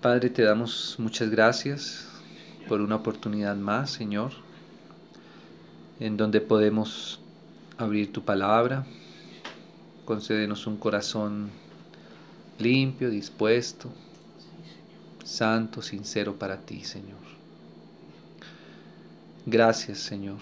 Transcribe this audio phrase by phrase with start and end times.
[0.00, 2.08] Padre, te damos muchas gracias
[2.66, 4.32] por una oportunidad más, Señor,
[5.98, 7.20] en donde podemos
[7.76, 8.86] abrir tu palabra.
[10.06, 11.50] Concédenos un corazón
[12.58, 13.90] limpio, dispuesto,
[15.22, 17.20] santo, sincero para ti, Señor.
[19.44, 20.40] Gracias, Señor,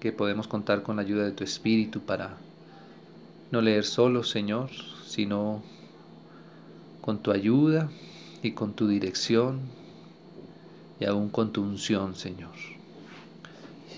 [0.00, 2.36] que podemos contar con la ayuda de tu Espíritu para
[3.52, 4.70] no leer solo, Señor,
[5.06, 5.62] sino
[7.02, 7.90] con tu ayuda
[8.42, 9.60] y con tu dirección
[10.98, 12.52] y aún con tu unción, Señor.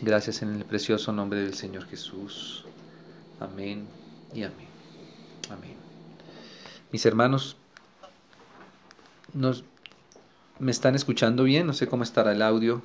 [0.02, 2.64] Gracias en el precioso nombre del Señor Jesús.
[3.38, 3.86] Amén
[4.34, 4.68] y amén.
[5.50, 5.76] Amén.
[6.90, 7.56] Mis hermanos,
[9.34, 9.64] nos,
[10.58, 11.66] ¿me están escuchando bien?
[11.66, 12.82] No sé cómo estará el audio.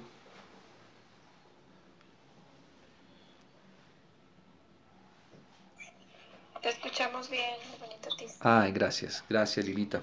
[6.61, 8.09] Te escuchamos bien, bonito
[8.41, 10.01] Ay, gracias, gracias Lilita.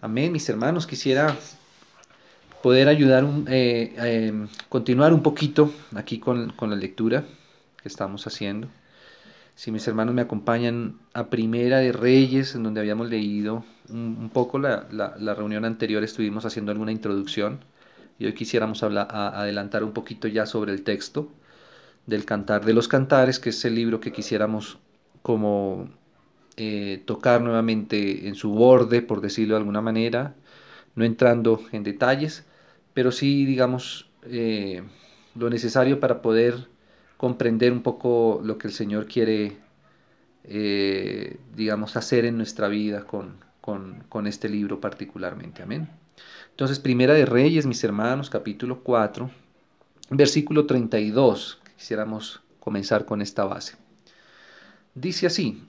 [0.00, 1.36] Amén, mis hermanos, quisiera
[2.62, 7.24] poder ayudar, a eh, eh, continuar un poquito aquí con, la lectura
[7.82, 8.68] que estamos haciendo.
[9.54, 14.58] Si mis hermanos me acompañan a Primera de Reyes, en donde habíamos leído un, poco
[14.58, 14.86] la,
[15.34, 17.60] reunión anterior, estuvimos haciendo alguna introducción
[18.18, 21.30] y hoy quisiéramos hablar, adelantar un poquito ya sobre el texto
[22.06, 24.78] del Cantar de los Cantares, que es el libro que quisiéramos
[25.20, 25.90] como
[26.60, 30.34] eh, tocar nuevamente en su borde, por decirlo de alguna manera,
[30.96, 32.44] no entrando en detalles,
[32.94, 34.82] pero sí, digamos, eh,
[35.36, 36.66] lo necesario para poder
[37.16, 39.56] comprender un poco lo que el Señor quiere,
[40.42, 45.62] eh, digamos, hacer en nuestra vida con, con, este libro particularmente.
[45.62, 45.88] Amén.
[46.50, 49.30] Entonces, Primera de Reyes, mis hermanos, capítulo 4,
[50.10, 51.60] versículo 32.
[51.76, 53.76] Quisiéramos comenzar con esta base.
[54.96, 55.67] Dice así,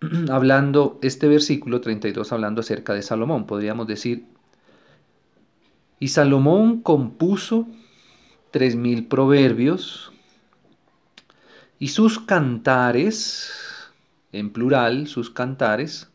[0.30, 4.24] hablando, este versículo 32 hablando acerca de Salomón, podríamos decir,
[5.98, 7.68] y Salomón compuso
[8.50, 10.12] tres mil proverbios
[11.78, 13.52] y sus cantares,
[14.32, 16.08] en plural, sus cantares,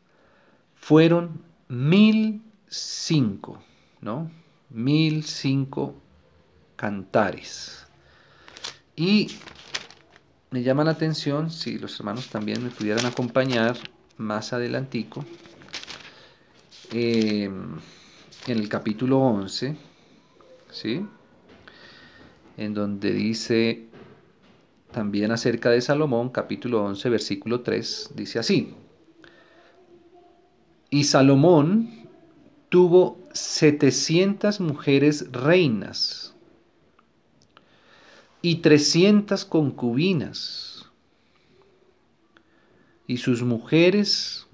[0.76, 3.64] fueron mil cinco,
[4.02, 4.32] ¿no?
[4.70, 5.96] Mil cinco
[6.76, 7.88] cantares.
[8.96, 9.38] Y
[10.56, 13.76] me llama la atención si los hermanos también me pudieran acompañar
[14.16, 15.26] más adelantico
[16.94, 19.76] eh, en el capítulo 11,
[20.72, 21.06] ¿sí?
[22.56, 23.88] En donde dice
[24.94, 28.74] también acerca de Salomón, capítulo 11, versículo 3, dice así.
[30.90, 32.08] Y Salomón
[32.70, 36.25] tuvo 700 mujeres reinas
[38.46, 40.86] y trescientas concubinas,
[43.08, 44.46] y sus mujeres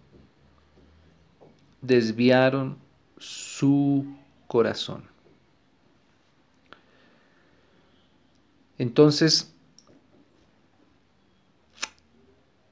[1.82, 2.78] desviaron
[3.18, 4.06] su
[4.48, 5.04] corazón.
[8.78, 9.54] Entonces,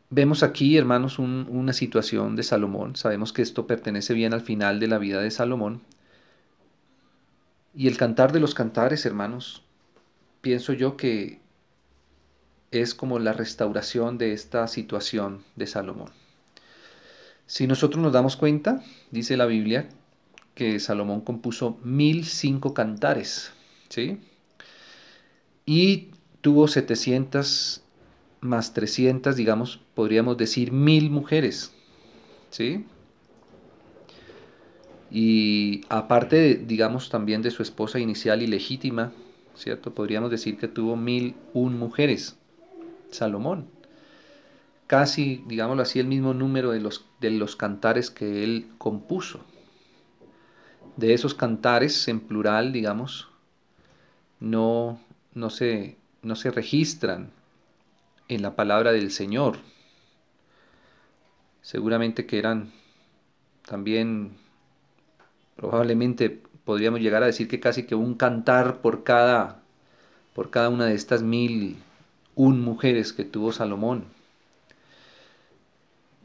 [0.09, 2.96] vemos aquí, hermanos, una situación de Salomón.
[2.96, 5.81] Sabemos que esto pertenece bien al final de la vida de Salomón.
[7.75, 9.66] Y el cantar de los cantares, hermanos,
[10.42, 11.40] pienso yo que
[12.72, 16.12] es como la restauración de esta situación de Salomón.
[17.48, 19.90] Si nosotros nos damos cuenta, dice la Biblia,
[20.54, 23.54] que Salomón compuso mil cinco cantares,
[23.90, 24.20] ¿sí?
[25.66, 26.10] Y
[26.42, 27.82] tuvo 700
[28.42, 31.72] más 300, digamos, podríamos decir mil mujeres,
[32.52, 32.86] ¿sí?
[35.12, 39.12] Y aparte, digamos, también de su esposa inicial y legítima,
[39.59, 39.94] ¿cierto?
[39.94, 42.38] Podríamos decir que tuvo mil un mujeres,
[43.12, 43.68] Salomón.
[44.88, 49.42] Casi, digámoslo así, el mismo número de los, de los cantares que él compuso.
[50.96, 53.28] De esos cantares, en plural, digamos,
[54.40, 55.00] no,
[55.34, 57.31] no, se, no se registran
[58.30, 59.58] en la palabra del Señor.
[61.62, 62.72] Seguramente que eran
[63.66, 64.38] también,
[65.56, 69.57] probablemente podríamos llegar a decir que casi que un cantar por cada,
[70.36, 71.77] por cada una de estas mil
[72.36, 74.06] un mujeres que tuvo Salomón.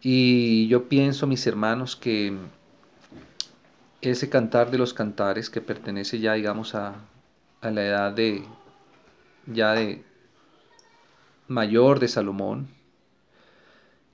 [0.02, 2.37] Y yo pienso, mis hermanos, que
[4.02, 6.97] ese cantar de los cantares que pertenece ya, digamos, a,
[7.62, 8.44] a la edad de,
[9.47, 10.05] ya de
[11.49, 12.69] mayor de Salomón,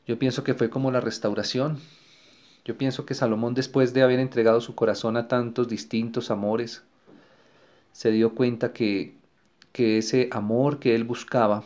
[0.06, 1.80] yo pienso que fue como la restauración
[2.64, 6.82] yo pienso que Salomón, después de haber entregado su corazón a tantos distintos amores,
[7.92, 9.18] se dio cuenta que,
[9.72, 11.64] ese amor que él buscaba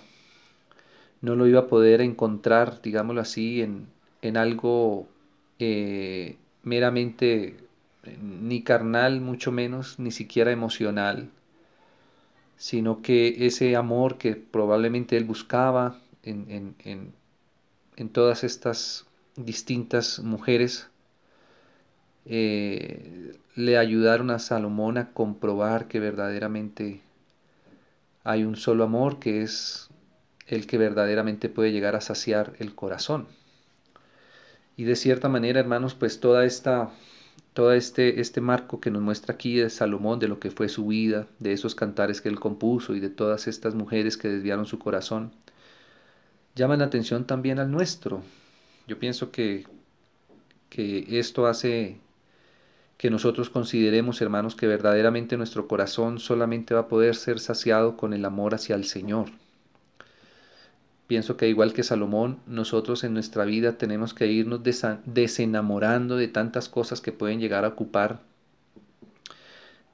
[1.21, 5.09] no lo iba a poder encontrar, digámoslo así, en, algo
[5.59, 7.57] eh, meramente
[8.21, 11.29] ni carnal, mucho menos, ni siquiera emocional,
[12.57, 20.89] sino que ese amor que probablemente él buscaba en, en, todas estas distintas mujeres,
[22.27, 27.03] eh, le ayudaron a Salomón a comprobar que verdaderamente
[28.25, 29.89] hay un solo amor que es
[30.47, 33.27] el que verdaderamente puede llegar a saciar el corazón.
[34.77, 36.91] Y de cierta manera, hermanos, pues toda esta
[37.55, 40.89] todo este, este marco que nos muestra aquí de Salomón, de lo que fue su
[40.89, 44.81] vida, de esos cantares que él compuso y de todas estas mujeres que desviaron su
[44.81, 45.33] corazón,
[46.57, 48.23] llaman la atención también al nuestro.
[48.87, 49.67] Yo pienso que,
[50.69, 51.99] que esto hace
[52.97, 58.13] que nosotros consideremos, hermanos, que verdaderamente nuestro corazón solamente va a poder ser saciado con
[58.13, 59.27] el amor hacia el Señor.
[61.07, 64.61] Pienso que igual que Salomón, nosotros en nuestra vida tenemos que irnos
[65.05, 68.21] desenamorando de tantas cosas que pueden llegar a ocupar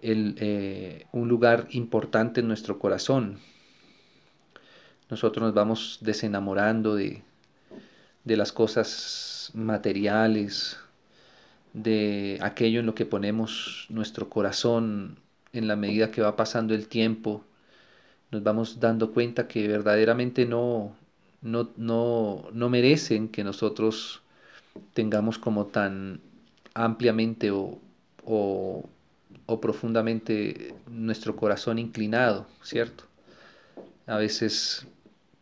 [0.03, 3.39] eh, un lugar importante en nuestro corazón.
[5.11, 7.25] Nosotros nos vamos desenamorando de,
[8.25, 10.79] de las cosas materiales,
[11.73, 15.19] de aquello en lo que ponemos nuestro corazón
[15.53, 17.45] en la medida que va pasando el tiempo,
[18.31, 20.95] nos vamos dando cuenta que verdaderamente no,
[21.43, 24.23] no, no, no merecen que nosotros
[24.95, 26.21] tengamos como tan
[26.75, 27.81] ampliamente o,
[28.25, 28.89] o,
[29.61, 33.05] profundamente nuestro corazón inclinado, ¿cierto?
[34.07, 34.87] A veces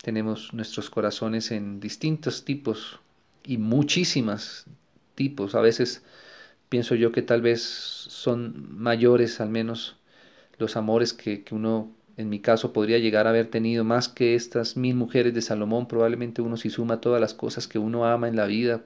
[0.03, 3.01] tenemos nuestros corazones en distintos tipos
[3.45, 4.67] y muchísimas
[5.15, 5.55] tipos.
[5.55, 6.03] A veces
[6.69, 9.97] pienso yo que tal vez son mayores al menos
[10.59, 14.35] los amores que, que uno en mi caso podría llegar a haber tenido más que
[14.35, 18.27] estas mil mujeres de Salomón, probablemente uno si suma todas las cosas que uno ama
[18.27, 18.83] en la vida,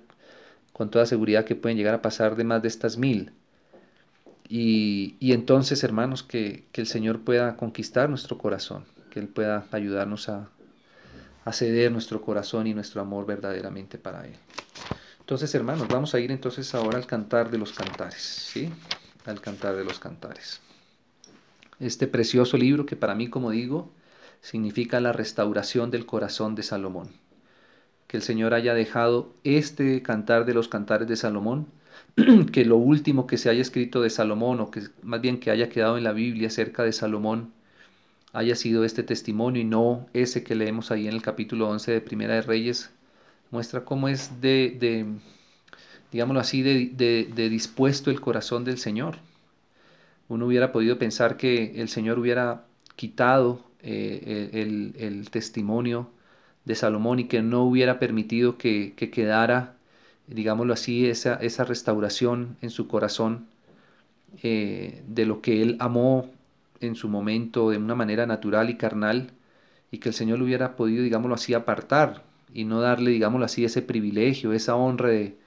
[0.75, 3.33] con toda seguridad que pueden llegar a pasar de más de estas mil.
[4.49, 10.51] Y, entonces, hermanos, que, el Señor pueda conquistar nuestro corazón, que Él pueda ayudarnos a,
[11.45, 14.37] a ceder nuestro corazón y nuestro amor verdaderamente para Él.
[15.21, 18.71] Entonces, hermanos, vamos a ir entonces ahora al cantar de los cantares, ¿sí?
[19.25, 20.61] Al cantar de los cantares
[21.83, 23.91] este precioso libro que para mí, como digo,
[24.41, 27.09] significa la restauración del corazón de Salomón.
[28.07, 31.67] Que el Señor haya dejado este cantar de los cantares de Salomón,
[32.53, 35.69] que lo último que se haya escrito de Salomón, o que más bien que haya
[35.69, 37.53] quedado en la Biblia acerca de Salomón,
[38.33, 42.01] haya sido este testimonio y no ese que leemos ahí en el capítulo 11 de
[42.01, 42.91] Primera de Reyes,
[43.51, 45.07] muestra cómo es de, de
[46.11, 46.91] digámoslo así, de,
[47.35, 49.17] de dispuesto el corazón del Señor.
[50.29, 52.65] Uno hubiera podido pensar que el Señor hubiera
[52.97, 56.09] quitado eh, el, testimonio
[56.65, 59.75] de Salomón y que no hubiera permitido que, quedara,
[60.29, 63.47] digámoslo así, esa, esa, restauración en su corazón
[64.43, 66.31] eh, de lo que él amó
[66.83, 69.33] en su momento de una manera natural y carnal
[69.91, 72.25] y que el Señor lo hubiera podido, digámoslo así, apartar
[72.55, 75.39] y no darle, digámoslo así, ese privilegio, esa honra de,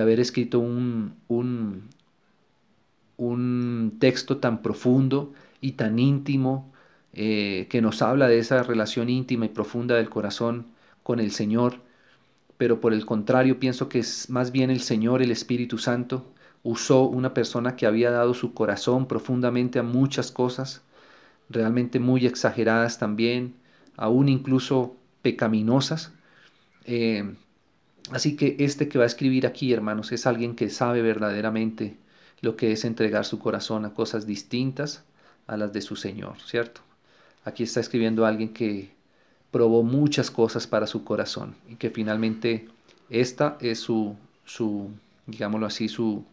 [0.00, 1.16] haber escrito un,
[3.16, 6.72] un texto tan profundo y tan íntimo
[7.14, 10.66] eh, que nos habla de esa relación íntima y profunda del corazón
[11.02, 11.80] con el Señor,
[12.56, 17.04] pero por el contrario pienso que es más bien el Señor, el Espíritu Santo, usó
[17.04, 20.82] una persona que había dado su corazón profundamente a muchas cosas,
[21.48, 23.54] realmente muy exageradas también,
[23.96, 26.12] aún incluso pecaminosas.
[26.84, 27.34] Eh,
[28.10, 31.96] así que este que va a escribir aquí, hermanos, es alguien que sabe verdaderamente
[32.40, 35.04] lo que es entregar su corazón a cosas distintas
[35.46, 36.80] a las de su Señor, ¿cierto?
[37.44, 38.90] Aquí está escribiendo alguien que
[39.50, 42.68] probó muchas cosas para su corazón y que finalmente
[43.10, 44.90] esta es su, su
[45.26, 46.24] digámoslo así, su,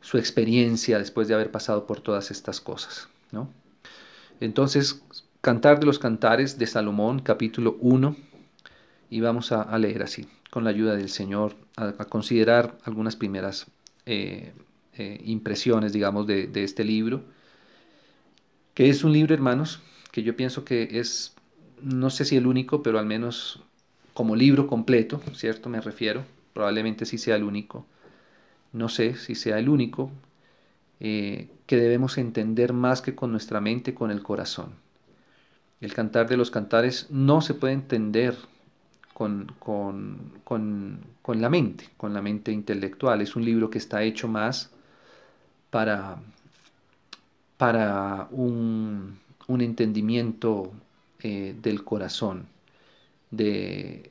[0.00, 3.48] su experiencia después de haber pasado por todas estas cosas, ¿no?
[4.40, 5.02] Entonces,
[5.40, 8.16] Cantar de los Cantares de Salomón, capítulo 1,
[9.10, 13.66] y vamos a, leer así, con la ayuda del Señor, a, considerar algunas primeras
[14.06, 14.52] eh,
[14.96, 17.22] eh, impresiones, digamos, de, este libro,
[18.74, 19.80] que es un libro, hermanos,
[20.12, 21.34] que yo pienso que es,
[21.82, 23.62] no sé si el único, pero al menos
[24.12, 25.68] como libro completo, ¿cierto?
[25.68, 27.86] Me refiero, probablemente sí sea el único,
[28.72, 30.10] no sé si sea el único,
[31.00, 34.74] eh, que debemos entender más que con nuestra mente, con el corazón.
[35.80, 38.36] El cantar de los cantares no se puede entender
[39.14, 43.20] con, con, con, la mente, con la mente intelectual.
[43.22, 44.70] Es un libro que está hecho más
[45.70, 46.18] para,
[47.56, 50.72] para un, entendimiento
[51.22, 52.46] eh, del corazón,
[53.30, 54.10] de,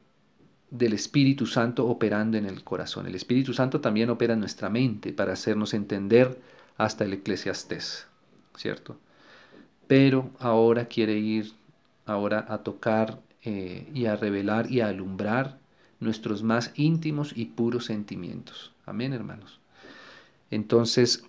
[0.71, 3.07] del Espíritu Santo operando en el corazón.
[3.07, 6.39] El Espíritu Santo también opera en nuestra mente para hacernos entender
[6.77, 8.07] hasta el eclesiastés,
[8.55, 8.97] ¿cierto?
[9.87, 11.53] Pero ahora quiere ir
[12.05, 15.57] ahora a tocar eh, y a revelar y a alumbrar
[15.99, 18.71] nuestros más íntimos y puros sentimientos.
[18.85, 19.59] Amén, hermanos.
[20.51, 21.23] Entonces,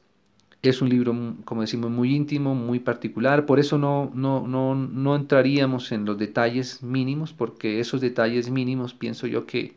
[0.63, 3.47] es un libro, como decimos, muy íntimo, muy particular.
[3.47, 8.93] Por eso no, no, no, no entraríamos en los detalles mínimos, porque esos detalles mínimos
[8.93, 9.75] pienso yo que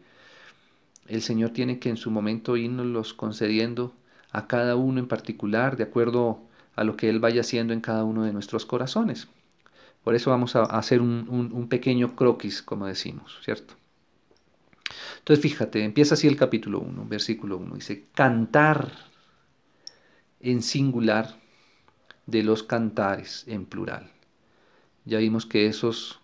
[1.07, 3.93] el Señor tiene que en su momento irnos los concediendo
[4.31, 6.41] a cada uno en particular, de acuerdo
[6.75, 9.27] a lo que Él vaya haciendo en cada uno de nuestros corazones.
[10.03, 13.75] Por eso vamos a hacer un, un pequeño croquis, como decimos, ¿cierto?
[15.19, 19.12] Entonces fíjate, empieza así el capítulo 1, versículo 1, dice, cantar
[20.43, 21.35] en singular
[22.27, 24.12] de los cantares en plural.
[25.05, 26.19] Ya vimos que esos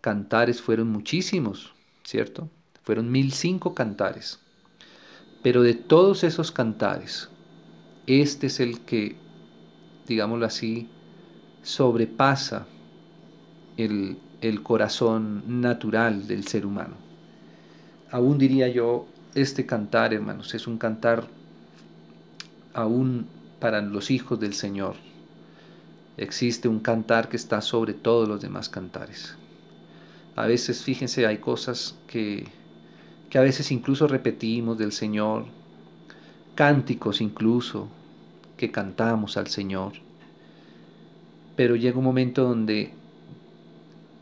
[0.00, 1.74] cantares fueron muchísimos,
[2.04, 2.48] ¿cierto?
[2.82, 4.38] Fueron mil cinco cantares.
[5.42, 7.30] Pero de todos esos cantares,
[8.06, 9.16] este es el que,
[10.06, 10.88] digámoslo así,
[11.62, 12.66] sobrepasa
[13.76, 16.96] el, el corazón natural del ser humano.
[18.10, 21.28] Aún diría yo, este cantar, hermanos, es un cantar
[22.72, 23.26] aún
[23.60, 24.96] para los hijos del Señor.
[26.16, 29.36] Existe un cantar que está sobre todos los demás cantares.
[30.36, 32.46] A veces, fíjense, hay cosas que,
[33.30, 35.46] que a veces incluso repetimos del Señor,
[36.54, 37.88] cánticos incluso
[38.56, 39.92] que cantamos al Señor.
[41.56, 42.92] Pero llega un momento donde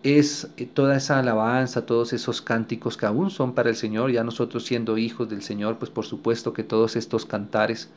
[0.03, 4.65] es toda esa alabanza, todos esos cánticos que aún son para el Señor, ya nosotros
[4.65, 7.91] siendo hijos del Señor, pues por supuesto que todos estos cantares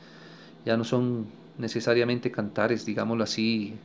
[0.66, 3.76] ya no son necesariamente cantares, digámoslo así,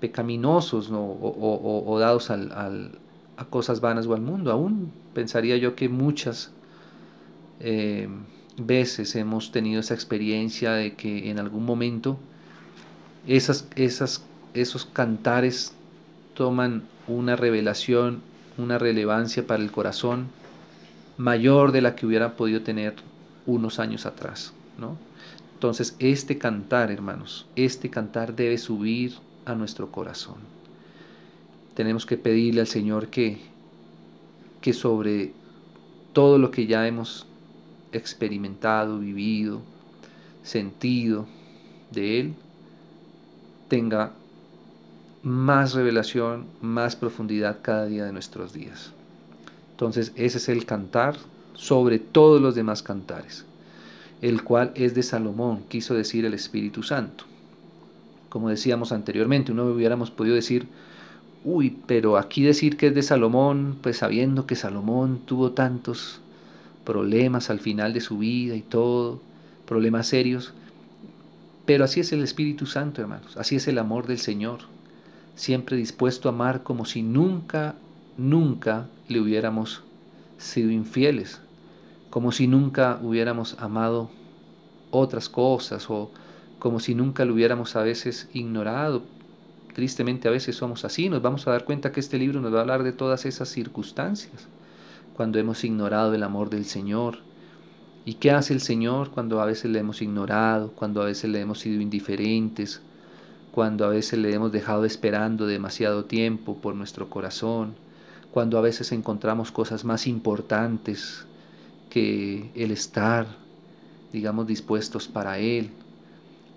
[0.00, 4.50] pecaminosos o, dados a cosas vanas o al mundo.
[4.50, 6.52] Aún pensaría yo que muchas
[7.60, 8.08] eh,
[8.56, 12.18] veces hemos tenido esa experiencia de que en algún momento
[13.26, 15.74] esas, esas, esos cantares
[16.34, 18.22] toman una revelación,
[18.56, 20.26] una relevancia para el corazón
[21.16, 22.94] mayor de la que hubiera podido tener
[23.46, 24.96] unos años atrás, ¿no?
[25.58, 30.36] Entonces, este cantar, hermanos, este cantar debe subir a nuestro corazón.
[31.74, 33.38] Tenemos que pedirle al Señor que,
[34.60, 35.32] que sobre
[36.12, 37.26] todo lo que ya hemos
[37.90, 39.60] experimentado, vivido,
[40.44, 41.26] sentido
[41.90, 42.34] de Él,
[43.66, 44.12] tenga
[45.24, 48.92] más revelación, más profundidad cada día de nuestros días.
[49.72, 51.16] Entonces, ese es el cantar
[51.54, 53.44] sobre todos los demás cantares
[54.22, 57.24] el cual es de Salomón, quiso decir el Espíritu Santo.
[58.28, 60.66] Como decíamos anteriormente, uno hubiéramos podido decir,
[61.44, 66.20] uy, pero aquí decir que es de Salomón, pues sabiendo que Salomón tuvo tantos
[66.84, 69.20] problemas al final de su vida y todo,
[69.66, 70.52] problemas serios,
[71.64, 74.60] pero así es el Espíritu Santo, hermanos, así es el amor del Señor,
[75.36, 77.76] siempre dispuesto a amar como si nunca,
[78.16, 79.82] nunca le hubiéramos
[80.38, 81.40] sido infieles,
[82.18, 84.10] como si nunca hubiéramos amado
[84.90, 86.10] otras cosas o
[86.58, 89.04] como si nunca lo hubiéramos a veces ignorado.
[89.72, 92.58] Tristemente a veces somos así, nos vamos a dar cuenta que este libro nos va
[92.58, 94.48] a hablar de todas esas circunstancias,
[95.16, 97.18] cuando hemos ignorado el amor del Señor.
[98.04, 101.38] ¿Y qué hace el Señor cuando a veces le hemos ignorado, cuando a veces le
[101.38, 102.82] hemos sido indiferentes,
[103.52, 107.76] cuando a veces le hemos dejado esperando demasiado tiempo por nuestro corazón,
[108.32, 111.28] cuando a veces encontramos cosas más importantes
[111.90, 113.26] que el estar,
[114.12, 115.70] digamos, dispuestos para Él,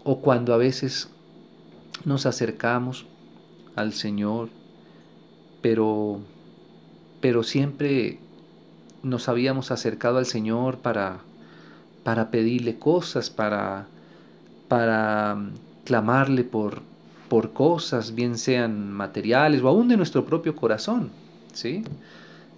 [0.03, 1.09] o cuando a veces
[2.05, 3.05] nos acercamos
[3.75, 4.50] al Señor,
[5.61, 6.19] pero,
[7.19, 8.19] pero siempre
[9.03, 11.19] nos habíamos acercado al Señor para,
[12.03, 13.88] para pedirle cosas, para,
[14.67, 15.38] para
[15.85, 16.81] clamarle por,
[17.29, 21.09] por cosas, bien sean materiales o aún de nuestro propio corazón,
[21.53, 21.83] ¿sí?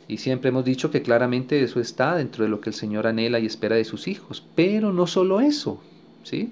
[0.08, 3.40] Y siempre hemos dicho que claramente eso está dentro de lo que el Señor anhela
[3.40, 4.44] y espera de sus hijos.
[4.56, 5.80] Pero no solo eso,
[6.24, 6.52] ¿sí?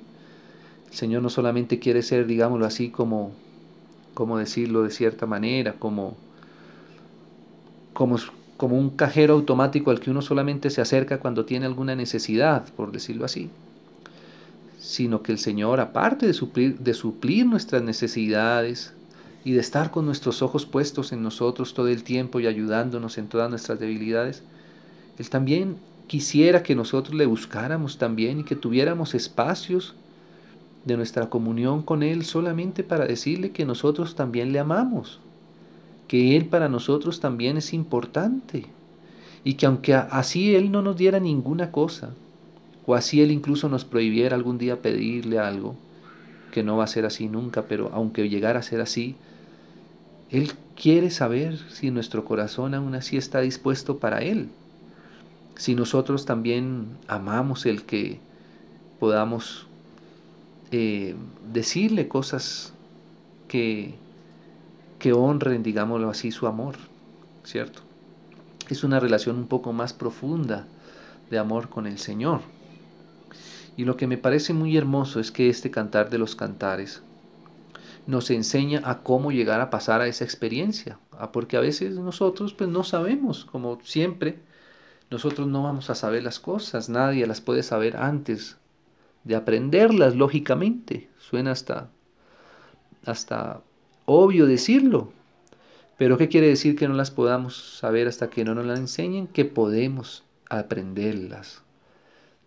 [0.89, 3.31] El Señor no solamente quiere ser, digámoslo así, como,
[4.13, 6.15] como decirlo de cierta manera, como,
[7.93, 8.17] como,
[8.57, 12.91] como un cajero automático al que uno solamente se acerca cuando tiene alguna necesidad, por
[12.91, 13.49] decirlo así.
[14.79, 18.93] Sino que el Señor, aparte de suplir, de suplir nuestras necesidades,
[19.43, 23.27] y de estar con nuestros ojos puestos en nosotros todo el tiempo y ayudándonos en
[23.27, 24.43] todas nuestras debilidades,
[25.17, 29.95] Él también quisiera que nosotros le buscáramos también y que tuviéramos espacios
[30.85, 35.21] de nuestra comunión con Él solamente para decirle que nosotros también le amamos,
[36.07, 38.67] que Él para nosotros también es importante
[39.43, 42.17] Y que aunque así Él no nos diera ninguna cosa,
[42.85, 45.79] o así Él incluso nos prohibiera algún día pedirle algo,
[46.51, 49.17] que no va a ser así nunca, pero aunque llegara a ser así,
[50.31, 54.49] Él quiere saber si nuestro corazón aún así está dispuesto para Él.
[55.57, 58.19] Si nosotros también amamos el que
[58.99, 59.67] podamos
[60.71, 61.15] eh,
[61.51, 62.71] decirle cosas
[63.49, 63.93] que,
[64.99, 66.75] que honren, digámoslo así, su amor,
[67.43, 67.81] ¿cierto?
[68.69, 70.65] Es una relación un poco más profunda
[71.29, 72.39] de amor con el Señor.
[73.75, 77.01] Y lo que me parece muy hermoso es que este cantar de los cantares
[78.11, 80.99] nos enseña a cómo llegar a pasar a esa experiencia,
[81.33, 84.39] porque a veces nosotros pues no sabemos, como siempre,
[85.09, 88.57] nosotros no vamos a saber las cosas, nadie las puede saber antes
[89.23, 91.09] de aprenderlas, lógicamente.
[91.17, 91.89] Suena hasta,
[93.05, 93.61] hasta
[94.05, 95.11] obvio decirlo,
[95.97, 99.27] pero ¿qué quiere decir que no las podamos saber hasta que no nos las enseñen?
[99.27, 101.63] Que podemos aprenderlas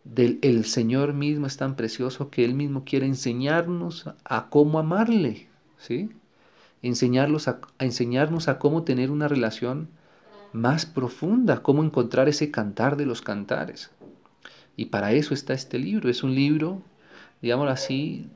[0.04, 5.48] del el Señor mismo es tan precioso que Él mismo quiere enseñarnos a, cómo amarle,
[5.84, 6.10] ¿sí?
[6.82, 9.88] Enseñarlos a, enseñarnos a cómo tener una relación
[10.52, 13.90] más profunda, cómo encontrar ese cantar de los cantares.
[14.76, 16.08] Y para eso está este libro.
[16.08, 16.82] Es un libro,
[17.42, 18.28] digámoslo así,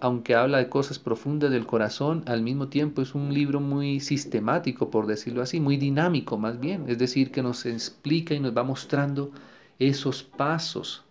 [0.00, 4.90] aunque habla de cosas profundas del corazón, al mismo tiempo es un libro muy sistemático,
[4.90, 6.84] por decirlo así, muy dinámico más bien.
[6.88, 9.32] Es decir, que nos explica y nos va mostrando
[9.78, 11.04] esos pasos,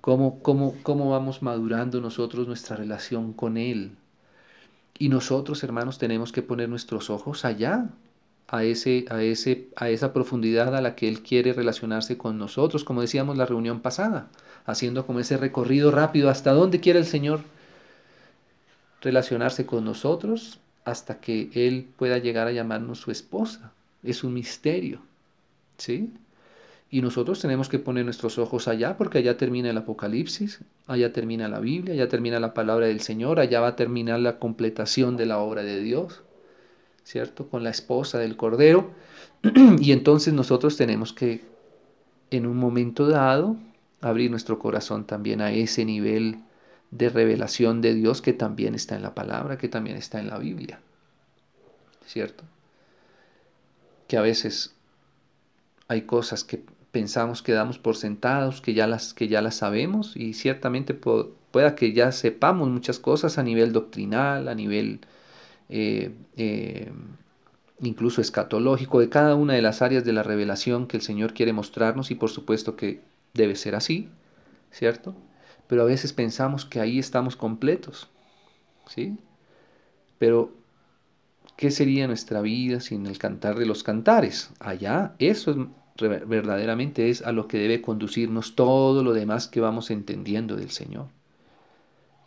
[0.00, 3.96] cómo, cómo, cómo vamos madurando nosotros nuestra relación con Él.
[5.00, 7.88] Y nosotros, hermanos, tenemos que poner nuestros ojos allá,
[8.48, 12.84] a, ese, a, ese, a esa profundidad a la que Él quiere relacionarse con nosotros,
[12.84, 14.28] como decíamos la reunión pasada,
[14.66, 17.40] haciendo como ese recorrido rápido hasta dónde quiere el Señor
[19.00, 23.72] relacionarse con nosotros hasta que Él pueda llegar a llamarnos su esposa.
[24.02, 25.00] Es un misterio,
[25.78, 26.12] ¿sí?
[26.92, 31.46] Y nosotros tenemos que poner nuestros ojos allá porque allá termina el Apocalipsis, allá termina
[31.46, 35.26] la Biblia, allá termina la palabra del Señor, allá va a terminar la completación de
[35.26, 36.22] la obra de Dios,
[37.04, 37.48] ¿cierto?
[37.48, 38.90] Con la esposa del Cordero.
[39.78, 41.44] y entonces nosotros tenemos que,
[42.32, 43.56] en un momento dado,
[44.00, 46.38] abrir nuestro corazón también a ese nivel
[46.90, 50.38] de revelación de Dios que también está en la palabra, que también está en la
[50.38, 50.80] Biblia,
[52.04, 52.42] ¿cierto?
[54.08, 54.74] Que a veces
[55.86, 60.16] hay cosas que pensamos que damos por sentados, que ya las, que ya las sabemos
[60.16, 65.00] y ciertamente pueda que ya sepamos muchas cosas a nivel doctrinal, a nivel
[65.68, 66.90] eh, eh,
[67.80, 71.52] incluso escatológico, de cada una de las áreas de la revelación que el Señor quiere
[71.52, 73.00] mostrarnos y por supuesto que
[73.34, 74.08] debe ser así,
[74.70, 75.14] ¿cierto?
[75.68, 78.08] Pero a veces pensamos que ahí estamos completos,
[78.86, 79.18] ¿sí?
[80.18, 80.52] Pero
[81.56, 84.50] ¿qué sería nuestra vida sin el cantar de los cantares?
[84.58, 85.56] Allá, eso es
[86.00, 91.06] verdaderamente es a lo que debe conducirnos todo lo demás que vamos entendiendo del Señor.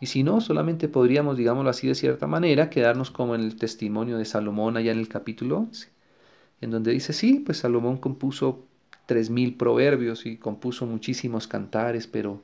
[0.00, 4.18] Y si no, solamente podríamos, digámoslo así de cierta manera, quedarnos como en el testimonio
[4.18, 5.88] de Salomón allá en el capítulo 11,
[6.60, 8.66] en donde dice, sí, pues Salomón compuso
[9.06, 12.42] tres mil proverbios y compuso muchísimos cantares, pero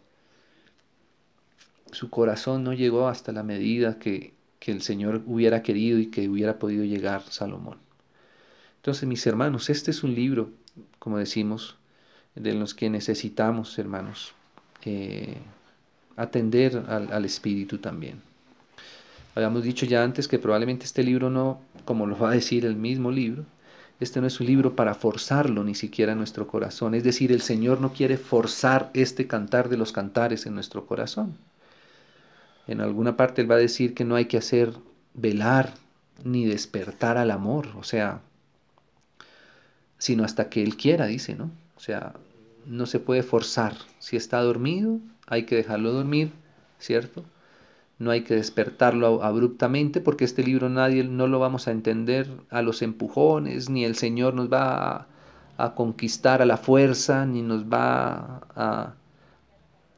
[1.93, 6.29] su corazón no llegó hasta la medida que, que el Señor hubiera querido y que
[6.29, 7.79] hubiera podido llegar Salomón.
[8.77, 10.51] Entonces, mis hermanos, este es un libro
[10.99, 11.77] como decimos,
[12.35, 14.33] de los que necesitamos, hermanos,
[16.17, 18.21] atender al, Espíritu también.
[19.35, 22.77] Habíamos dicho ya antes que probablemente este libro no, como lo va a decir el
[22.77, 23.45] mismo libro,
[24.01, 26.95] este no es un libro para forzarlo ni siquiera en nuestro corazón.
[26.95, 31.37] Es decir, el Señor no quiere forzar este cantar de los cantares en nuestro corazón.
[32.67, 34.73] En alguna parte Él va a decir que no hay que hacer
[35.13, 35.75] velar
[36.25, 37.69] ni despertar al amor.
[37.77, 38.23] O sea,
[40.01, 41.51] sino hasta que Él quiera, dice, ¿no?
[41.77, 42.15] O sea,
[42.67, 43.75] no se puede forzar.
[43.99, 46.33] Si está dormido, hay que dejarlo dormir,
[46.79, 47.23] ¿cierto?
[47.99, 52.63] No hay que despertarlo abruptamente porque este libro nadie no lo vamos a entender a
[52.63, 55.07] los empujones, ni el Señor nos va
[55.59, 58.95] a, conquistar a la fuerza, ni nos va a,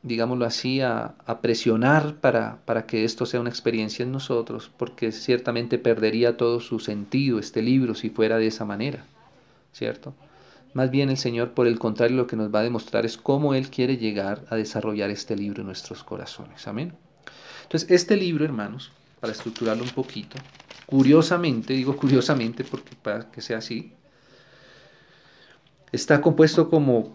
[0.02, 5.12] digámoslo así, a, a presionar para, para que esto sea una experiencia en nosotros, porque
[5.12, 9.06] ciertamente perdería todo su sentido este libro si fuera de esa manera.
[9.72, 10.14] ¿Cierto?
[10.74, 13.54] Más bien el Señor, por el contrario, lo que nos va a demostrar es cómo
[13.54, 16.66] Él quiere llegar a desarrollar este libro en nuestros corazones.
[16.66, 16.94] Amén.
[17.64, 20.36] Entonces, este libro, hermanos, para estructurarlo un poquito,
[20.86, 23.92] curiosamente, digo curiosamente porque para que sea así,
[25.92, 27.14] está compuesto como,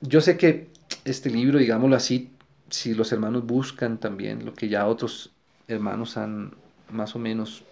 [0.00, 0.70] yo sé que
[1.04, 2.30] este libro, digámoslo así,
[2.68, 5.30] si los hermanos buscan también lo que ya otros
[5.68, 6.54] hermanos han
[6.90, 7.62] más o menos,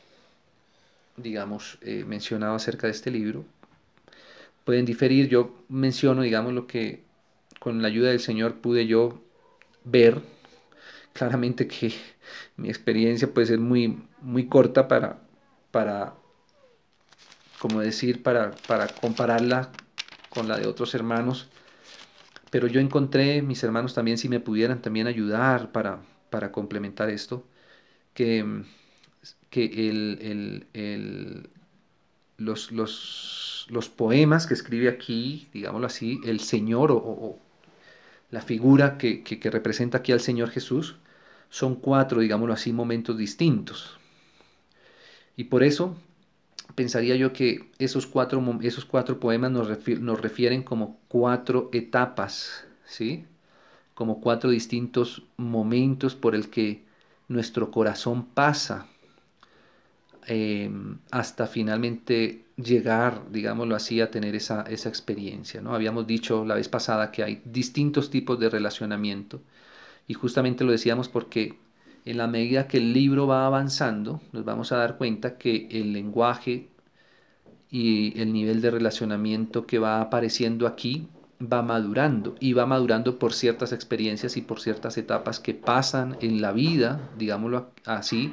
[1.16, 3.44] digamos, eh, mencionado acerca de este libro,
[4.66, 5.28] pueden diferir.
[5.28, 7.04] Yo menciono, digamos, lo que
[7.60, 9.22] con la ayuda del Señor pude yo
[9.84, 10.20] ver.
[11.14, 11.94] Claramente que
[12.58, 15.20] mi experiencia puede ser muy, muy corta para,
[15.70, 16.14] para
[17.58, 19.70] como decir, para, para compararla
[20.30, 21.48] con la de otros hermanos.
[22.50, 26.00] Pero yo encontré, mis hermanos también, si me pudieran también ayudar para,
[26.30, 27.46] para complementar esto,
[28.14, 28.64] que,
[29.50, 31.48] que el,
[32.38, 37.38] los, los, los, poemas que escribe aquí, digámoslo así, el Señor o,
[38.30, 40.96] la figura que, que, representa aquí al Señor Jesús,
[41.48, 43.98] son cuatro, digámoslo así, momentos distintos.
[45.36, 45.96] Y por eso
[46.74, 49.68] pensaría yo que esos cuatro, esos cuatro poemas nos,
[50.00, 53.24] nos refieren como cuatro etapas, ¿sí?
[53.94, 56.84] Como cuatro distintos momentos por el que
[57.28, 58.88] nuestro corazón pasa
[60.28, 65.60] Em, hasta finalmente llegar, digámoslo así, a tener esa, esa experiencia.
[65.60, 65.72] ¿no?
[65.72, 69.40] Habíamos dicho la vez pasada que hay distintos tipos de relacionamiento
[70.08, 71.58] y justamente lo decíamos porque
[72.04, 75.92] en la medida que el libro va avanzando, nos vamos a dar cuenta que el
[75.92, 76.68] lenguaje
[77.70, 81.08] y el nivel de relacionamiento que va apareciendo aquí
[81.40, 86.40] va madurando y va madurando por ciertas experiencias y por ciertas etapas que pasan en
[86.40, 88.32] la vida, digámoslo así,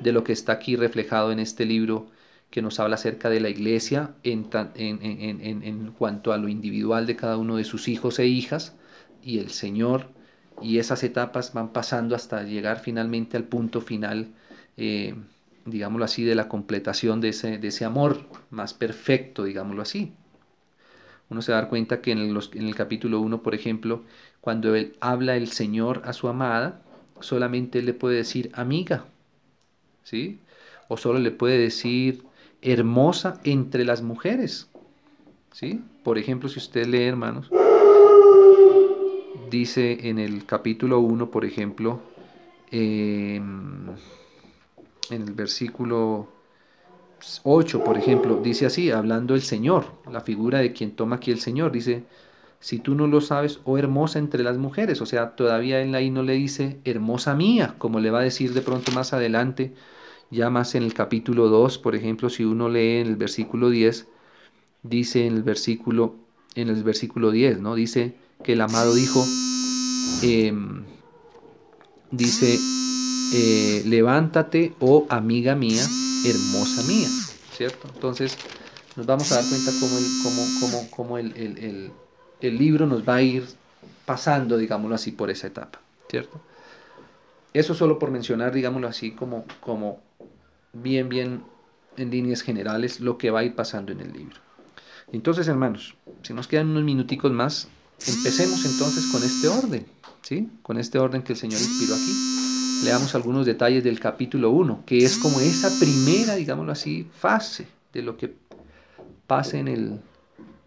[0.00, 2.06] de lo que está aquí reflejado en este libro
[2.50, 7.38] que nos habla acerca de la iglesia en, en, cuanto a lo individual de cada
[7.38, 8.76] uno de sus hijos e hijas
[9.22, 10.10] y el Señor
[10.60, 14.28] y esas etapas van pasando hasta llegar finalmente al punto final,
[14.76, 15.14] eh,
[15.64, 20.12] digámoslo así, de la completación de ese, de ese amor más perfecto, digámoslo así.
[21.30, 24.02] Uno se va a dar cuenta que en, los, en el capítulo 1, por ejemplo,
[24.42, 26.82] cuando él habla el Señor a su amada,
[27.20, 29.06] solamente él le puede decir amiga,
[30.04, 30.38] ¿sí?
[30.88, 32.24] O solo le puede decir
[32.60, 34.68] hermosa entre las mujeres,
[35.52, 35.82] ¿sí?
[36.02, 37.50] Por ejemplo, si usted lee, hermanos,
[39.50, 42.00] dice en el capítulo 1, por ejemplo,
[42.70, 43.88] em,
[45.10, 46.28] en el versículo
[47.42, 51.40] 8, por ejemplo, dice así, hablando el Señor, la figura de quien toma aquí el
[51.40, 52.04] Señor, dice,
[52.62, 56.10] si tú no lo sabes, oh hermosa entre las mujeres, o sea, todavía él ahí
[56.10, 59.74] no le dice hermosa mía, como le va a decir de pronto más adelante,
[60.30, 64.06] ya más en el capítulo 2, por ejemplo, si uno lee en el versículo 10,
[64.84, 66.14] dice en el versículo,
[66.54, 67.74] en el versículo 10, ¿no?
[67.74, 69.26] Dice que el amado dijo,
[70.22, 70.84] em,
[72.12, 72.60] dice,
[73.34, 75.82] eh, levántate, oh amiga mía,
[76.24, 77.08] hermosa mía,
[77.50, 77.88] ¿cierto?
[77.92, 78.38] Entonces
[78.94, 81.92] nos vamos a dar cuenta cómo el, cómo, cómo, el, el,
[82.50, 83.44] libro nos va a ir
[84.04, 86.40] pasando, digámoslo así, por esa etapa, ¿cierto?
[87.52, 90.00] Eso solo por mencionar, digámoslo así, como, como
[90.72, 91.42] bien, bien
[91.96, 94.36] en líneas generales lo que va a ir pasando en el libro.
[95.12, 97.68] Entonces, hermanos, si nos quedan unos minuticos más,
[98.06, 99.86] empecemos entonces con este orden,
[100.22, 100.48] ¿sí?
[100.62, 102.42] Con este orden que el Señor inspiró aquí
[102.82, 108.02] leamos algunos detalles del capítulo 1, que es como esa primera, digámoslo así, fase de
[108.02, 108.34] lo que
[109.26, 110.00] pasa en el,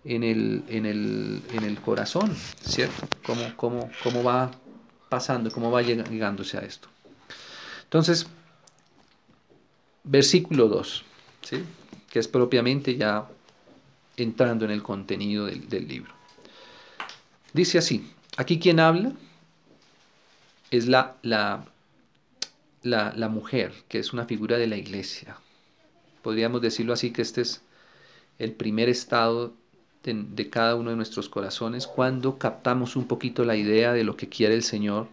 [0.06, 3.08] en el, en el, en el corazón, ¿cierto?
[3.26, 4.52] Cómo, cómo, cómo va
[5.10, 6.88] pasando, cómo va llegándose a esto.
[7.84, 8.28] Entonces,
[10.04, 11.04] versículo 2,
[11.42, 11.64] ¿sí?
[12.10, 13.28] que es propiamente ya
[14.16, 16.14] entrando en el contenido del, del libro.
[17.54, 19.12] Dice así, aquí quien habla
[20.70, 21.66] es la, la,
[22.84, 25.38] la, mujer, que es una figura de la iglesia.
[26.22, 27.62] Podríamos decirlo así, que este es
[28.40, 29.54] el primer estado
[30.14, 34.30] de, cada uno de nuestros corazones cuando captamos un poquito la idea de lo que
[34.30, 35.08] quiere el Señor,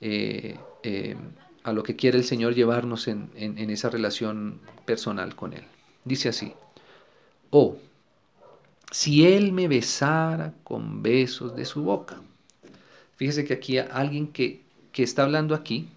[0.00, 1.16] eh, eh,
[1.64, 5.64] a lo que quiere el Señor llevarnos en, en, esa relación personal con Él.
[6.04, 6.52] Dice así,
[7.50, 7.78] oh,
[8.92, 12.20] si Él me besara con besos de su boca.
[13.16, 14.60] Fíjese que aquí alguien que,
[14.92, 15.88] que está hablando aquí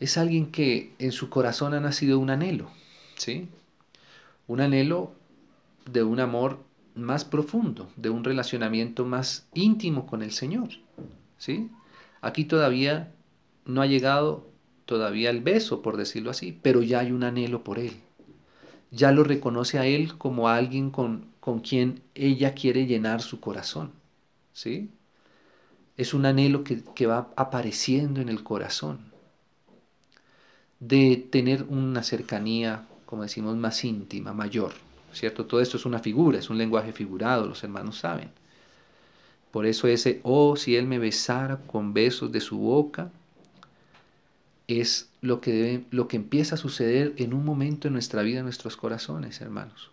[0.00, 2.70] es alguien que en su corazón ha nacido un anhelo,
[3.16, 3.48] ¿sí?
[4.46, 5.12] Un anhelo
[5.90, 6.58] de un amor
[6.94, 10.68] más profundo, de un relacionamiento más íntimo con el Señor,
[11.38, 11.70] ¿sí?
[12.20, 13.12] Aquí todavía
[13.64, 14.46] no ha llegado
[14.84, 17.92] todavía el beso, por decirlo así, pero ya hay un anhelo por Él.
[18.90, 23.92] Ya lo reconoce a Él como alguien con, con quien ella quiere llenar su corazón,
[24.52, 24.90] ¿sí?
[25.96, 29.12] Es un anhelo que, que va apareciendo en el corazón
[30.80, 34.72] de tener una cercanía, como decimos, más íntima, mayor,
[35.12, 35.46] ¿cierto?
[35.46, 38.30] Todo esto es una figura, es un lenguaje figurado, los hermanos saben.
[39.50, 43.10] Por eso ese, oh, si él me besara con besos de su boca,
[44.66, 48.44] es lo que, lo que empieza a suceder en un momento en nuestra vida, en
[48.44, 49.90] nuestros corazones, hermanos.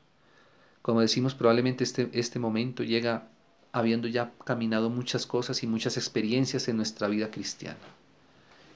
[0.81, 3.27] Como decimos, probablemente este, este momento llega
[3.71, 7.77] habiendo ya caminado muchas cosas y muchas experiencias en nuestra vida cristiana.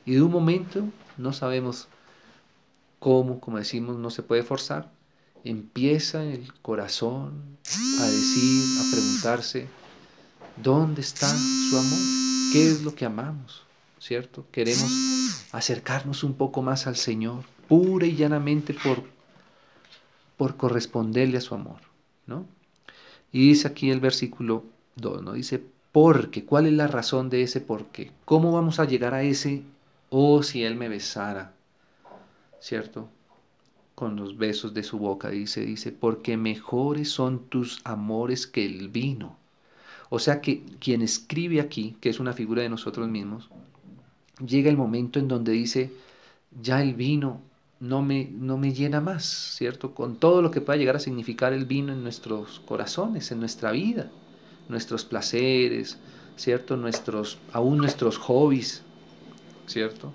[0.06, 0.84] Y de un momento
[1.18, 1.88] no sabemos
[3.00, 4.92] cómo, como decimos, no se puede forzar,
[5.44, 7.58] empieza el corazón
[8.00, 9.68] a decir, a preguntarse,
[10.62, 12.00] ¿dónde está su amor?
[12.52, 13.64] ¿Qué es lo que amamos?
[14.00, 14.46] ¿Cierto?
[14.52, 19.04] Queremos acercarnos un poco más al Señor, pura y llanamente por,
[20.38, 21.80] por corresponderle a su amor,
[22.26, 22.46] ¿no?
[23.32, 24.64] Y dice aquí el versículo
[24.98, 25.34] 2, ¿no?
[25.34, 28.12] Dice, porque, ¿cuál es la razón de ese por qué?
[28.26, 29.64] ¿Cómo vamos a llegar a ese,
[30.10, 31.54] oh, si Él me besara,
[32.60, 33.10] ¿cierto?
[33.96, 38.90] Con los besos de su boca, dice, dice, porque mejores son tus amores que el
[38.90, 39.38] vino.
[40.10, 43.50] O sea que quien escribe aquí, que es una figura de nosotros mismos,
[44.46, 45.92] llega el momento en donde dice,
[46.62, 47.42] ya el vino
[47.80, 49.94] no me, no me llena más, ¿cierto?
[49.94, 53.72] Con todo lo que pueda llegar a significar el vino en nuestros corazones, en nuestra
[53.72, 54.12] vida
[54.70, 55.98] nuestros placeres,
[56.36, 56.78] ¿cierto?
[56.78, 58.82] Nuestros, aún nuestros hobbies,
[59.68, 60.12] ¿cierto?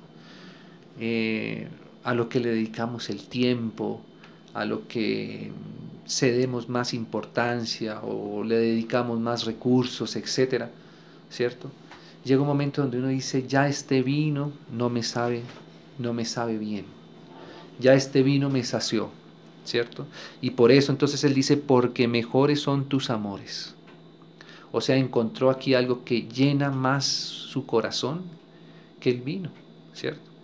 [0.98, 1.68] Eh,
[2.08, 4.00] a lo que le dedicamos el tiempo,
[4.54, 5.52] a lo que
[6.08, 10.70] cedemos más importancia o le dedicamos más recursos, etcétera,
[11.28, 11.70] ¿cierto?
[12.24, 15.42] Llega un momento donde uno dice, ya este vino no me sabe,
[15.98, 16.86] no me sabe bien.
[17.78, 19.10] Ya este vino me sació,
[19.66, 20.06] ¿cierto?
[20.40, 23.74] Y por eso entonces él dice, porque mejores son tus amores.
[24.72, 28.22] O sea, encontró aquí algo que llena más su corazón
[28.98, 29.50] que el vino,
[29.92, 30.37] ¿cierto?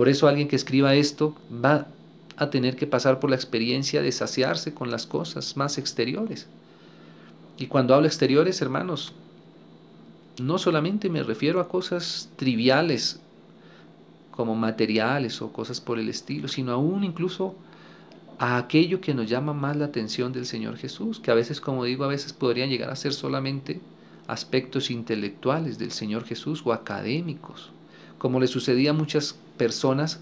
[0.00, 1.86] Por eso alguien que escriba esto va
[2.38, 6.46] a tener que pasar por la experiencia de saciarse con las cosas más exteriores.
[7.58, 9.12] Y cuando hablo exteriores, hermanos,
[10.40, 13.20] no solamente me refiero a cosas triviales
[14.30, 17.54] como materiales o cosas por el estilo, sino aún incluso
[18.38, 21.84] a aquello que nos llama más la atención del Señor Jesús, que a veces, como
[21.84, 23.82] digo, a veces podrían llegar a ser solamente
[24.28, 27.70] aspectos intelectuales del Señor Jesús o académicos,
[28.16, 30.20] como le sucedía a muchas personas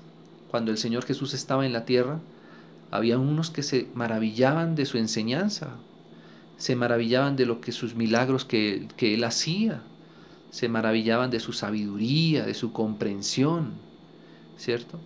[0.50, 2.18] cuando el Señor Jesús estaba en la tierra,
[2.90, 5.76] había unos que se maravillaban de su enseñanza,
[6.56, 9.80] se maravillaban de lo que sus milagros que, que él hacía,
[10.50, 13.74] se maravillaban de su sabiduría, de su comprensión,
[14.56, 14.98] ¿cierto?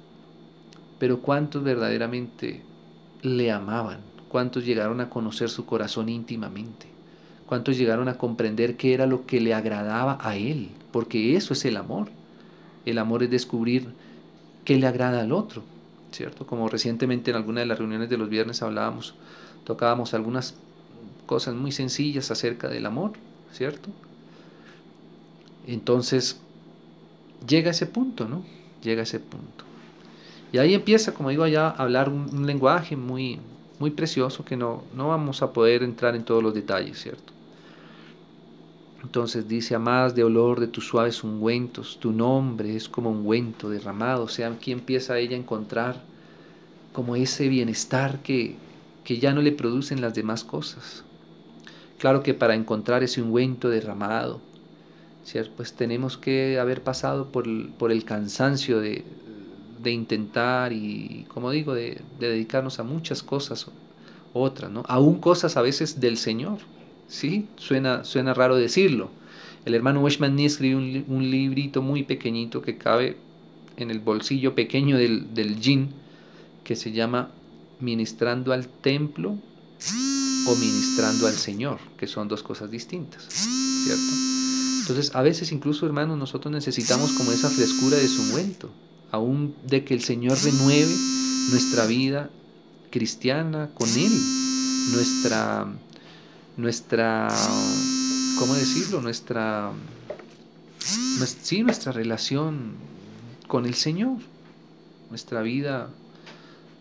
[0.99, 2.63] Pero ¿cuántos verdaderamente
[3.21, 6.87] le amaban, cuántos llegaron a conocer su corazón íntimamente,
[7.45, 11.67] cuántos llegaron a comprender qué era lo que le agradaba a él, porque eso es
[11.67, 12.09] el amor.
[12.87, 13.93] El amor es descubrir
[14.65, 15.63] qué le agrada al otro,
[16.13, 16.47] ¿cierto?
[16.47, 19.15] Como recientemente en alguna de las reuniones de los viernes hablábamos,
[19.65, 20.55] tocábamos algunas
[21.27, 23.13] cosas muy sencillas acerca del amor,
[23.53, 23.91] ¿cierto?
[25.67, 26.41] Entonces,
[27.47, 28.45] llega ese punto, ¿no?
[28.83, 29.65] Llega ese punto.
[30.53, 33.41] Y ahí empieza, como digo, ya a hablar un, lenguaje muy,
[33.79, 37.33] muy precioso que no, no vamos a poder entrar en todos los detalles, ¿cierto?
[39.03, 44.25] Entonces dice, amadas de olor de tus suaves ungüentos, tu nombre es como ungüento derramado.
[44.25, 46.03] O sea, aquí empieza ella a encontrar
[46.93, 48.57] como ese bienestar que,
[49.05, 51.05] que ya no le producen las demás cosas.
[51.99, 54.41] Claro que para encontrar ese ungüento derramado,
[55.25, 55.53] ¿cierto?
[55.57, 57.47] pues tenemos que haber pasado por
[57.79, 59.05] por el cansancio de,
[59.83, 63.67] de intentar y, como digo, de, dedicarnos a muchas cosas
[64.33, 64.83] otras, ¿no?
[64.89, 66.59] Aún cosas a veces del Señor,
[67.13, 67.47] ¿sí?
[67.57, 69.11] Suena, suena raro decirlo.
[69.65, 73.17] El hermano Weshman Nee escribió un, librito muy pequeñito que cabe
[73.77, 75.61] en el bolsillo pequeño del, del
[76.65, 77.31] que se llama
[77.79, 79.37] Ministrando al Templo
[80.47, 84.03] o Ministrando al Señor, que son dos cosas distintas, ¿cierto?
[84.81, 88.23] Entonces, a veces incluso, hermanos, nosotros necesitamos como esa frescura de su
[89.13, 90.93] aún de que el Señor renueve
[91.51, 92.31] nuestra vida
[92.91, 94.13] cristiana con Él,
[94.93, 95.69] nuestra,
[96.57, 97.29] nuestra,
[98.39, 99.01] ¿cómo decirlo?
[99.01, 99.73] Nuestra,
[100.79, 102.75] sí, nuestra relación
[103.49, 104.19] con el Señor,
[105.11, 105.89] nuestra vida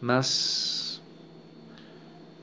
[0.02, 1.02] más,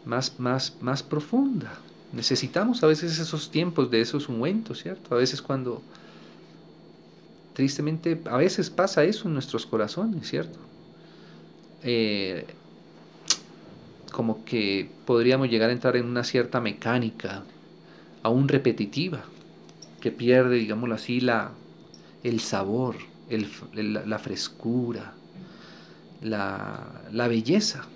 [0.04, 1.78] más, más, más profunda.
[2.12, 5.14] Necesitamos a veces esos tiempos de esos ungüentos, ¿cierto?
[5.14, 5.82] A veces cuando
[7.58, 10.60] Tristemente, a veces pasa eso en nuestros corazones, ¿cierto?
[11.82, 12.46] Eh,
[14.10, 17.44] como que podríamos llegar a entrar en una cierta mecánica,
[18.22, 19.24] aún repetitiva,
[20.00, 21.52] que pierde, digámoslo así, la,
[22.22, 22.96] el sabor,
[23.28, 23.48] el,
[24.08, 25.14] la frescura,
[26.22, 27.86] la, la belleza.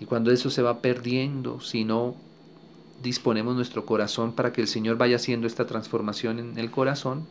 [0.00, 2.16] Y cuando eso se va perdiendo, si no
[3.02, 7.26] disponemos nuestro corazón para que el Señor vaya haciendo esta transformación en el corazón,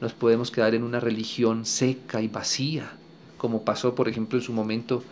[0.00, 2.92] nos podemos quedar en una religión seca y vacía,
[3.38, 5.02] como pasó, por ejemplo, en su momento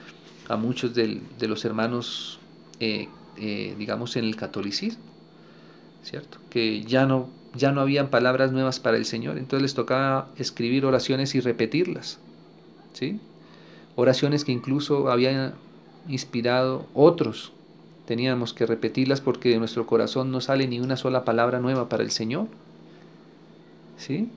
[0.51, 2.41] a muchos de, los hermanos
[2.81, 5.03] eh, eh, digamos, en el catolicismo,
[6.03, 6.39] ¿cierto?
[6.51, 10.85] Que ya no, ya no habían palabras nuevas para el Señor, entonces les tocaba escribir
[10.85, 12.19] oraciones y repetirlas,
[12.93, 13.21] ¿sí?
[13.95, 15.55] Oraciones que incluso habían
[16.09, 17.53] inspirado otros,
[18.05, 22.03] teníamos que repetirlas porque de nuestro corazón no sale ni una sola palabra nueva para
[22.03, 22.49] el Señor,
[23.97, 24.29] ¿sí?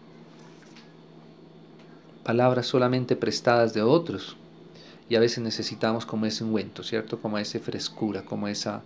[2.24, 4.38] Palabras solamente prestadas de otros,
[5.10, 7.20] y a veces necesitamos como ese ungüento, ¿cierto?
[7.20, 8.82] Como esa frescura, como esa,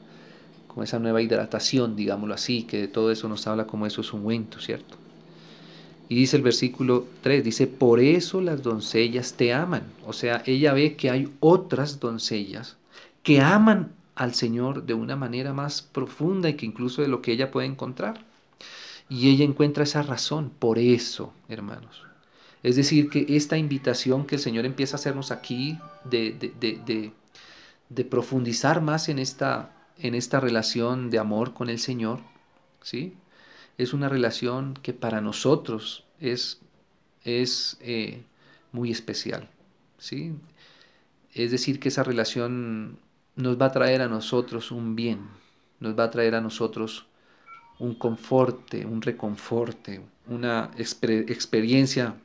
[0.68, 4.66] como esa nueva hidratación, digámoslo así, que de todo eso nos habla como esos ungüentos,
[4.66, 4.98] ¿cierto?
[6.10, 9.84] Y dice el versículo 3, dice, por eso las doncellas te aman.
[10.06, 12.78] O sea, ella ve que hay otras doncellas
[13.24, 17.34] que aman al Señor de una manera más profunda y que incluso de lo que
[17.34, 18.26] ella puede encontrar.
[19.10, 22.07] Y ella encuentra esa razón, por eso, hermanos.
[22.64, 27.12] Es decir, que esta invitación que el Señor empieza a hacernos aquí de, de,
[27.90, 32.20] de, profundizar más en esta, en esta relación de amor con el Señor,
[32.82, 33.14] ¿sí?
[33.78, 36.60] Es una relación que para nosotros es,
[37.24, 38.24] es eh,
[38.72, 39.48] muy especial,
[40.00, 40.34] ¿sí?
[41.34, 42.98] Es decir, que esa relación
[43.36, 45.28] nos va a traer a nosotros un bien,
[45.80, 47.06] nos va a traer a nosotros
[47.78, 52.16] un conforte, un reconforte, una experiencia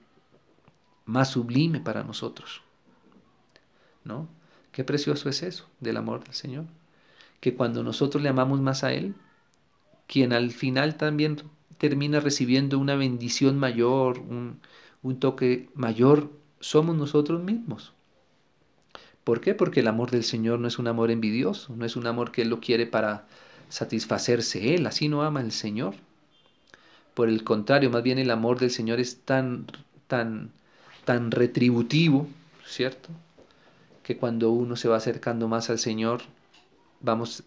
[1.04, 2.62] más sublime para nosotros.
[4.04, 4.28] ¿No?
[4.72, 6.64] Qué precioso es eso del amor del Señor.
[7.40, 9.14] Que cuando nosotros le amamos más a Él,
[10.06, 11.42] quien al final también
[11.78, 14.60] termina recibiendo una bendición mayor, un,
[15.18, 17.92] toque mayor, somos nosotros mismos.
[19.24, 19.54] ¿Por qué?
[19.54, 22.42] Porque el amor del Señor no es un amor envidioso, no es un amor que
[22.42, 23.26] Él lo quiere para
[23.68, 25.94] satisfacerse Él, así no ama el Señor.
[27.14, 29.66] Por el contrario, más bien el amor del Señor es tan,
[30.06, 30.52] tan
[31.04, 32.26] tan retributivo,
[32.66, 33.08] ¿cierto?
[34.02, 36.22] Que cuando uno se va acercando más al Señor,
[37.00, 37.44] vamos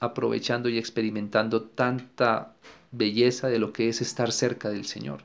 [0.00, 2.54] aprovechando y experimentando tanta
[2.90, 5.22] belleza de lo que es estar cerca del Señor.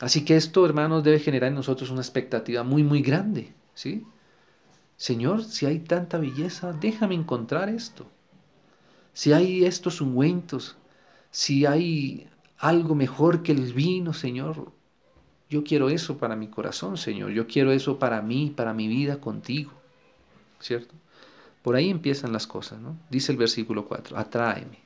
[0.00, 4.04] Así que esto, hermanos, debe generar en nosotros una expectativa muy, muy grande, ¿sí?
[4.96, 8.06] Señor, si hay tanta belleza, déjame encontrar esto.
[9.12, 10.76] Si hay estos ungüentos,
[11.30, 12.28] si hay
[12.58, 14.72] algo mejor que el vino, Señor,
[15.48, 17.30] yo quiero eso para mi corazón, Señor.
[17.30, 19.72] Yo quiero eso para mí, para mi vida contigo.
[20.60, 20.94] ¿Cierto?
[21.62, 22.96] Por ahí empiezan las cosas, ¿no?
[23.10, 24.78] Dice el versículo 4, atráeme.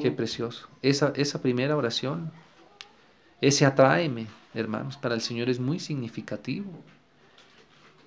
[0.00, 0.68] Qué precioso.
[0.80, 2.32] Esa, esa primera oración,
[3.40, 6.70] ese atráeme, hermanos, para el Señor es muy significativo.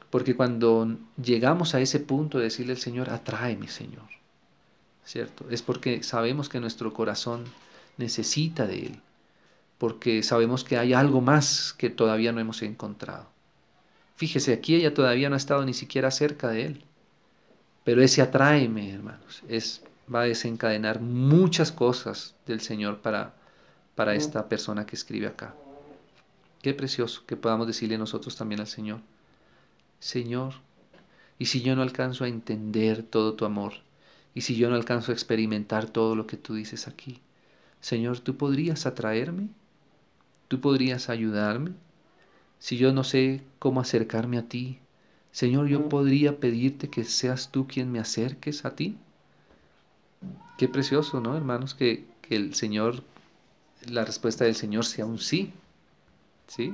[0.10, 4.08] Porque cuando llegamos a ese punto de decirle al Señor, atráeme, Señor,
[5.04, 5.46] ¿cierto?
[5.50, 7.44] Es porque sabemos que nuestro corazón
[7.98, 9.02] necesita de Él
[9.78, 13.28] porque sabemos que hay algo más que todavía no hemos encontrado.
[14.16, 16.86] Fíjese, aquí ella todavía no ha estado ni siquiera cerca de él.
[17.84, 19.84] Pero ese atráeme, hermanos, es,
[20.14, 23.36] va a desencadenar muchas cosas del Señor para,
[23.94, 25.54] para esta persona que escribe acá.
[26.62, 29.02] Qué precioso que podamos decirle nosotros también al Señor,
[30.00, 30.54] Señor,
[31.38, 33.74] y si yo no alcanzo a entender todo tu amor,
[34.34, 37.22] y si yo no alcanzo a experimentar todo lo que tú dices aquí,
[37.82, 39.50] Señor, ¿tú podrías atraerme?
[40.56, 41.74] ¿Tú podrías ayudarme?
[42.60, 44.80] Si yo no sé cómo acercarme a ti,
[45.34, 48.96] Señor, yo podría pedirte que seas tú quien me acerques a ti.
[50.58, 51.76] Qué precioso, ¿no, hermanos?
[51.76, 53.04] Que, que el Señor,
[53.86, 55.52] la respuesta del Señor sea un sí.
[56.48, 56.74] ¿Sí?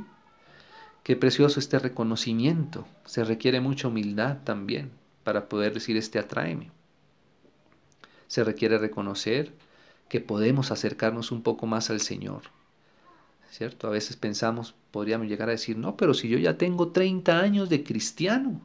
[1.02, 2.86] Qué precioso este reconocimiento.
[3.06, 4.92] Se requiere mucha humildad también
[5.24, 6.70] para poder decir este atráeme.
[8.28, 9.52] Se requiere reconocer
[10.08, 12.44] que podemos acercarnos un poco más al Señor
[13.52, 13.88] ¿cierto?
[13.88, 17.70] A veces pensamos, podríamos llegar a decir, no, pero si yo ya tengo 30 años
[17.70, 18.62] de cristiano,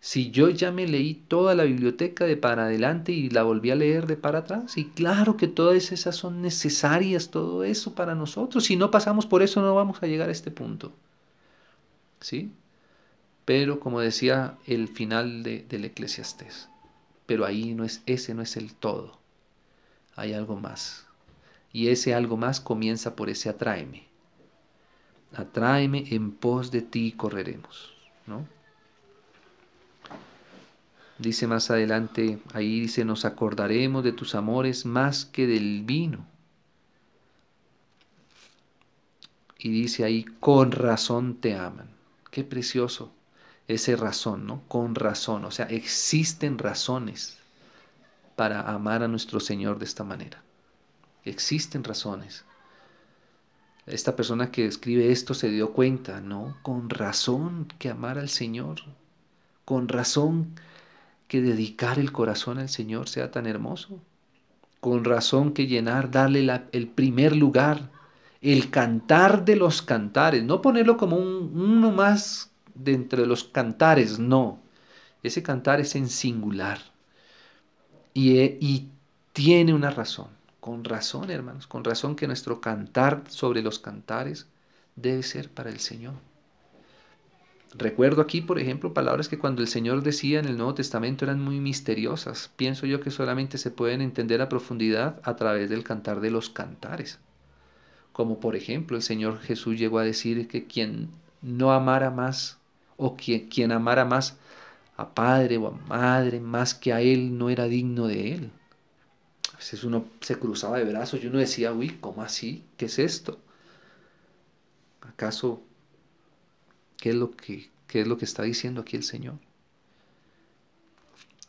[0.00, 3.74] si yo ya me leí toda la biblioteca de para adelante y la volví a
[3.76, 8.64] leer de para atrás, y claro que todas esas son necesarias, todo eso para nosotros,
[8.64, 10.92] si no pasamos por eso no vamos a llegar a este punto,
[12.20, 12.52] ¿sí?
[13.46, 16.68] Pero como decía el final de, del eclesiastés,
[17.26, 19.18] pero ahí no es, ese no es el todo,
[20.16, 21.05] hay algo más.
[21.76, 24.06] Y ese algo más comienza por ese atráeme.
[25.34, 27.92] Atráeme, en pos de ti correremos.
[28.26, 28.48] ¿no?
[31.18, 36.24] Dice más adelante, ahí dice, nos acordaremos de tus amores más que del vino.
[39.58, 41.90] Y dice ahí, con razón te aman.
[42.30, 43.12] Qué precioso
[43.68, 44.62] ese razón, ¿no?
[44.66, 45.44] Con razón.
[45.44, 47.36] O sea, existen razones
[48.34, 50.45] para amar a nuestro Señor de esta manera.
[51.26, 52.44] Existen razones.
[53.84, 56.56] Esta persona que escribe esto se dio cuenta, ¿no?
[56.62, 58.76] Con razón que amar al Señor.
[59.64, 60.54] Con razón
[61.28, 64.00] que dedicar el corazón al Señor sea tan hermoso.
[64.80, 67.90] Con razón que llenar, darle el primer lugar,
[68.40, 74.20] el cantar de los cantares, no ponerlo como un, uno más de entre los cantares,
[74.20, 74.60] no.
[75.24, 76.78] Ese cantar es en singular.
[78.14, 78.88] Y, eh, y
[79.32, 80.28] tiene una razón,
[80.66, 84.48] con razón, hermanos, con razón que nuestro cantar sobre los cantares
[84.96, 86.14] debe ser para el Señor.
[87.72, 91.40] Recuerdo aquí, por ejemplo, palabras que cuando el Señor decía en el Nuevo Testamento eran
[91.40, 92.50] muy misteriosas.
[92.56, 96.50] Pienso yo que solamente se pueden entender a profundidad a través del cantar de los
[96.50, 97.20] cantares.
[98.12, 101.10] Como por ejemplo el Señor Jesús llegó a decir que quien
[101.42, 102.58] no amara más
[102.96, 104.36] o quien, quien amara más
[104.96, 108.50] a padre o a madre más que a él no era digno de él.
[109.56, 112.62] A veces uno se cruzaba de brazos y uno decía, uy, ¿cómo así?
[112.76, 113.40] ¿Qué es esto?
[115.00, 115.62] ¿Acaso
[116.98, 119.38] qué es lo que, qué es lo que está diciendo aquí el Señor?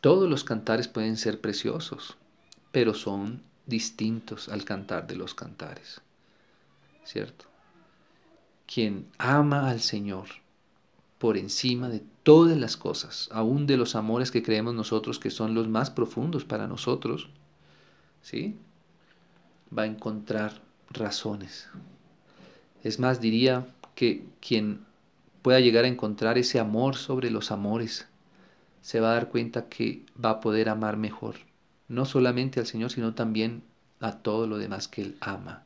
[0.00, 2.16] Todos los cantares pueden ser preciosos,
[2.72, 6.00] pero son distintos al cantar de los cantares.
[7.08, 7.46] ¿cierto?
[8.66, 10.26] Quien ama al Señor
[11.18, 15.54] por encima de todas las cosas, aún de los amores que creemos nosotros que son
[15.54, 17.30] los más profundos para nosotros,
[18.28, 18.56] ¿sí?
[19.76, 20.60] Va a encontrar
[20.90, 21.68] razones.
[22.82, 24.84] Es más, diría que quien
[25.42, 28.06] pueda llegar a encontrar ese amor sobre los amores,
[28.82, 31.36] se va a dar cuenta que va a poder amar mejor,
[31.88, 33.62] no solamente al Señor, sino también
[34.00, 35.64] a todo lo demás que Él ama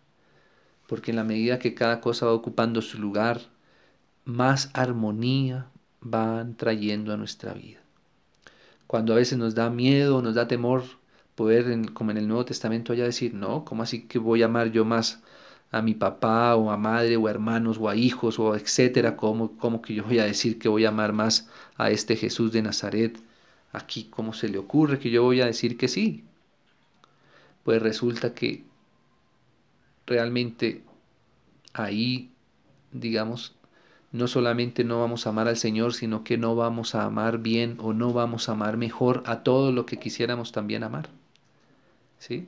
[0.92, 3.40] porque en la medida que cada cosa va ocupando su lugar,
[4.26, 5.68] más armonía
[6.02, 7.80] van trayendo a nuestra vida.
[8.86, 10.82] Cuando a veces nos da miedo, nos da temor
[11.34, 14.72] poder, como en el Nuevo Testamento, allá decir, no, ¿cómo así que voy a amar
[14.72, 15.22] yo más
[15.70, 19.16] a mi papá o a madre o a hermanos o a hijos o etcétera?
[19.16, 22.52] ¿Cómo, ¿Cómo que yo voy a decir que voy a amar más a este Jesús
[22.52, 23.18] de Nazaret?
[23.72, 26.24] Aquí, ¿cómo se le ocurre que yo voy a decir que sí?
[27.64, 28.64] Pues resulta que
[30.06, 30.84] realmente
[31.74, 32.32] ahí,
[32.92, 33.54] digamos,
[34.12, 37.76] no solamente no vamos a amar al Señor, sino que no vamos a amar bien
[37.80, 41.10] o no vamos a amar mejor a todo lo que quisiéramos también amar.
[42.22, 42.46] ¿Sí?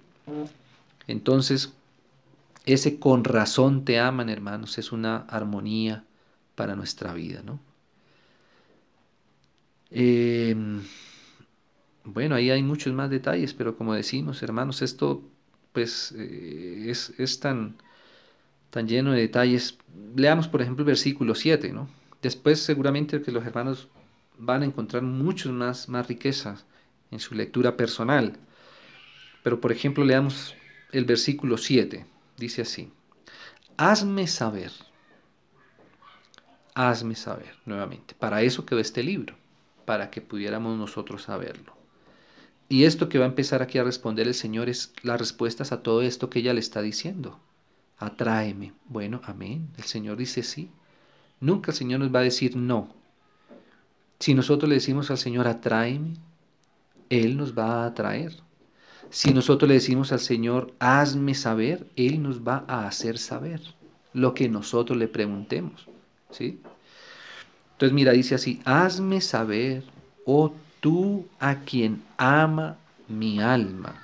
[1.09, 1.73] Entonces,
[2.65, 6.05] ese con razón te aman, hermanos, es una armonía
[6.55, 7.59] para nuestra vida, ¿no?
[9.91, 10.81] Em,
[12.05, 15.25] bueno, ahí hay muchos más detalles, pero como decimos, hermanos, esto
[15.73, 17.75] pues eh, es, tan,
[18.71, 19.77] tan lleno de detalles.
[20.15, 21.89] Leamos, por ejemplo, el versículo 7, ¿no?
[22.23, 23.89] Después seguramente que los hermanos
[24.39, 26.65] van a encontrar muchas más, más riquezas
[27.11, 28.39] en su lectura personal.
[29.45, 30.57] Pero, por ejemplo, leamos
[30.91, 32.07] el versículo 7.
[32.39, 32.91] Dice así,
[33.77, 34.73] hazme saber,
[36.75, 38.15] hazme saber nuevamente.
[38.19, 39.37] Para eso quedó este libro,
[39.85, 41.77] para que pudiéramos nosotros saberlo.
[42.71, 45.83] Y esto que va a empezar aquí a responder el Señor es las respuestas a
[45.83, 47.39] todo esto que ella le está diciendo.
[47.99, 48.73] Atráeme.
[48.87, 49.69] Bueno, amén.
[49.77, 50.71] El Señor dice sí.
[51.39, 52.89] Nunca el Señor nos va a decir no.
[54.21, 56.15] Si nosotros le decimos al Señor, atráeme,
[57.11, 58.44] Él nos va a atraer.
[59.15, 63.61] Si nosotros le decimos al Señor, hazme saber, Él nos va a hacer saber
[64.13, 65.87] lo que nosotros le preguntemos.
[66.33, 66.61] ¿sí?
[67.75, 69.85] Entonces, mira, dice así, hazme saber,
[70.27, 73.95] oh tú a quien ama mi alma.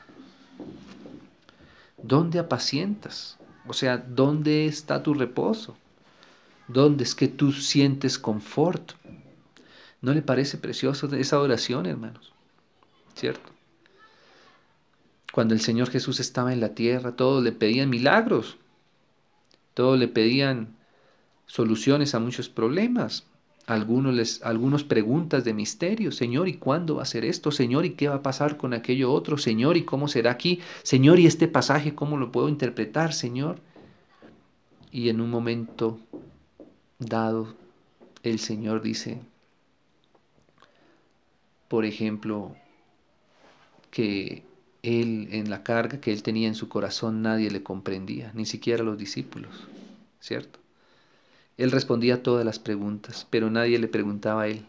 [2.01, 3.37] ¿Dónde apacientas?
[3.67, 5.77] O sea, ¿dónde está tu reposo?
[6.69, 8.93] ¿Dónde es que tú sientes confort?
[10.03, 12.33] ¿No le parece precioso esa oración, hermanos?
[13.17, 13.51] ¿Cierto?
[15.33, 18.59] Cuando el Señor Jesús estaba en la tierra, todos le pedían milagros,
[19.75, 20.77] todos le pedían
[21.47, 23.27] soluciones a muchos problemas,
[23.67, 27.53] algunos, les, algunos preguntas de misterio, Señor, ¿y cuándo va a ser esto?
[27.53, 29.39] Señor, ¿y qué va a pasar con aquello otro?
[29.39, 30.61] Señor, ¿y cómo será aquí?
[30.83, 33.61] Señor, ¿y este pasaje cómo lo puedo interpretar, Señor?
[34.91, 36.01] Y en un momento
[36.99, 37.55] dado,
[38.25, 39.21] el Señor dice,
[41.69, 42.57] por ejemplo,
[43.93, 44.43] que
[44.83, 48.83] él en la carga que él tenía en su corazón nadie le comprendía, ni siquiera
[48.83, 49.69] los discípulos,
[50.21, 50.59] ¿cierto?
[51.57, 54.65] Él respondía a todas las preguntas, pero nadie le preguntaba a él.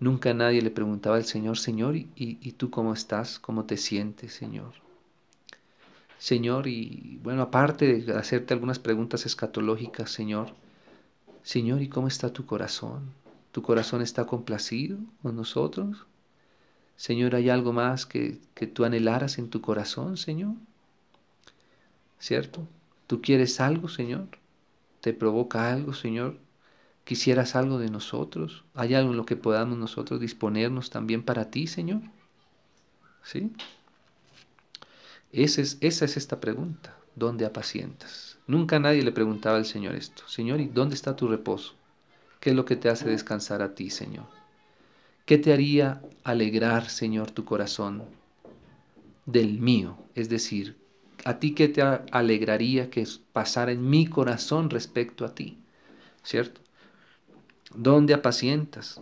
[0.00, 3.38] Nunca nadie le preguntaba al Señor, Señor, ¿y, y tú cómo estás?
[3.38, 4.72] ¿Cómo te sientes, Señor?
[6.18, 10.54] Señor, y bueno, aparte de hacerte algunas preguntas escatológicas, Señor,
[11.42, 13.12] Señor, ¿y cómo está tu corazón?
[13.52, 16.05] ¿Tu corazón está complacido con nosotros?
[16.96, 20.54] Señor, ¿hay algo más que, que tú anhelaras en tu corazón, Señor?
[22.18, 22.66] ¿Cierto?
[23.06, 24.26] ¿Tú quieres algo, Señor?
[25.06, 26.36] te provoca algo, Señor,
[27.04, 28.64] quisieras algo de nosotros.
[28.74, 32.00] ¿Hay algo en lo que podamos nosotros disponernos también para ti, Señor?
[33.22, 33.52] ¿Sí?
[35.30, 36.96] Es, esa es esta pregunta.
[37.14, 38.36] ¿Dónde apacientas?
[38.48, 40.26] Nunca nadie le preguntaba al Señor esto.
[40.26, 41.74] Señor, ¿y dónde está tu reposo?
[42.40, 44.26] ¿Qué es lo que te hace descansar a ti, Señor?
[45.26, 48.04] ¿Qué te haría alegrar, Señor, tu corazón
[49.24, 49.98] del mío?
[50.14, 50.76] Es decir,
[51.24, 55.58] ¿a ti qué te alegraría que pasara en mi corazón respecto a ti?
[56.22, 56.60] ¿Cierto?
[57.74, 59.00] ¿Dónde apacientas?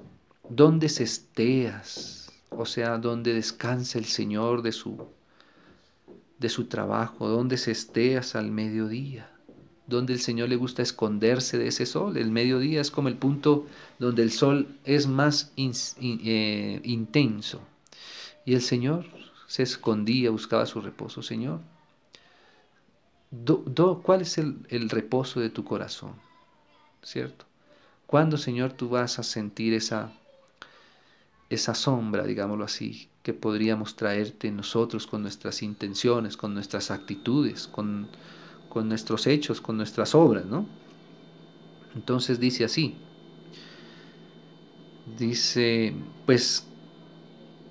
[0.48, 2.32] ¿Dónde cesteas?
[2.48, 5.06] O sea, ¿dónde descansa el Señor de su,
[6.38, 7.28] de su trabajo?
[7.28, 9.33] ¿Dónde cesteas al mediodía?
[9.86, 12.16] Donde el Señor le gusta esconderse de ese sol.
[12.16, 13.66] El mediodía es como el punto
[13.98, 17.60] donde el sol es más eh, intenso.
[18.44, 19.06] Y el Señor
[19.46, 21.22] se escondía, buscaba su reposo.
[21.22, 21.60] Señor,
[24.02, 26.12] ¿cuál es el, el, reposo de tu corazón?
[27.02, 27.44] ¿Cierto?
[28.06, 30.12] ¿Cuándo, Señor, tú vas a sentir esa,
[31.50, 38.08] esa sombra, digámoslo así, que podríamos traerte nosotros con nuestras intenciones, con nuestras actitudes, con
[38.74, 40.66] con nuestros hechos, con nuestras obras, ¿no?
[41.94, 42.96] Entonces dice así,
[45.16, 45.94] dice,
[46.26, 46.66] pues,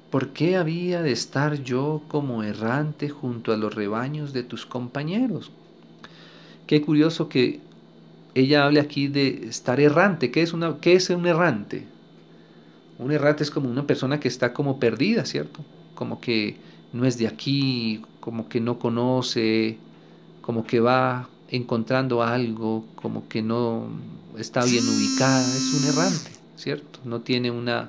[0.09, 5.51] ¿por qué había de estar yo como errante junto a los rebaños de tus compañeros?
[6.67, 7.59] Qué curioso que
[8.33, 10.31] ella hable aquí de estar errante.
[10.31, 11.85] ¿Qué es, es un errante?
[12.97, 15.59] Un errante es como una persona que está como perdida, ¿cierto?
[15.95, 16.55] Como que
[16.93, 19.77] no es de aquí, como que no conoce,
[20.43, 23.87] como que va encontrando algo, como que no
[24.37, 26.99] está bien ubicada, es un errante, ¿cierto?
[27.05, 27.87] No tiene una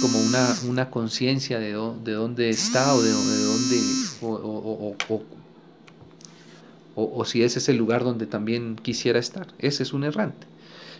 [0.00, 1.72] como una, una conciencia de,
[2.04, 3.80] de, dónde está o de, dónde
[4.22, 4.94] o,
[6.94, 9.48] o, si ese es el lugar donde también quisiera estar.
[9.58, 10.46] Ese es un errante.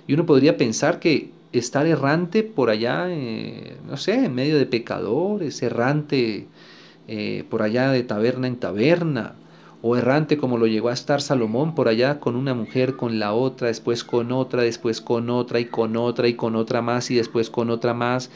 [0.07, 4.67] Y uno podría pensar que estar errante por allá, eh, no sé, en medio de
[4.67, 6.49] pecadores, errante
[7.07, 9.35] eh, por allá de taberna en taberna,
[9.87, 13.35] o errante como lo llegó a estar Salomón por allá con una mujer, con la
[13.35, 17.17] otra, después con otra, después con otra y con otra y con otra más y
[17.17, 18.31] después con otra más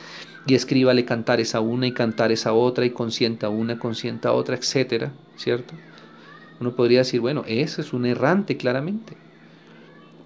[0.47, 5.15] y escríbale cantar esa una y cantar esa otra y consienta una, consienta otra, etcétera,
[5.37, 5.73] ¿cierto?
[6.61, 9.17] Uno podría decir, bueno, ese es un errante claramente,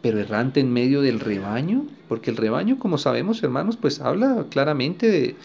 [0.00, 5.08] pero errante en medio del rebaño, porque el rebaño, como sabemos, hermanos, pues habla claramente
[5.08, 5.36] de,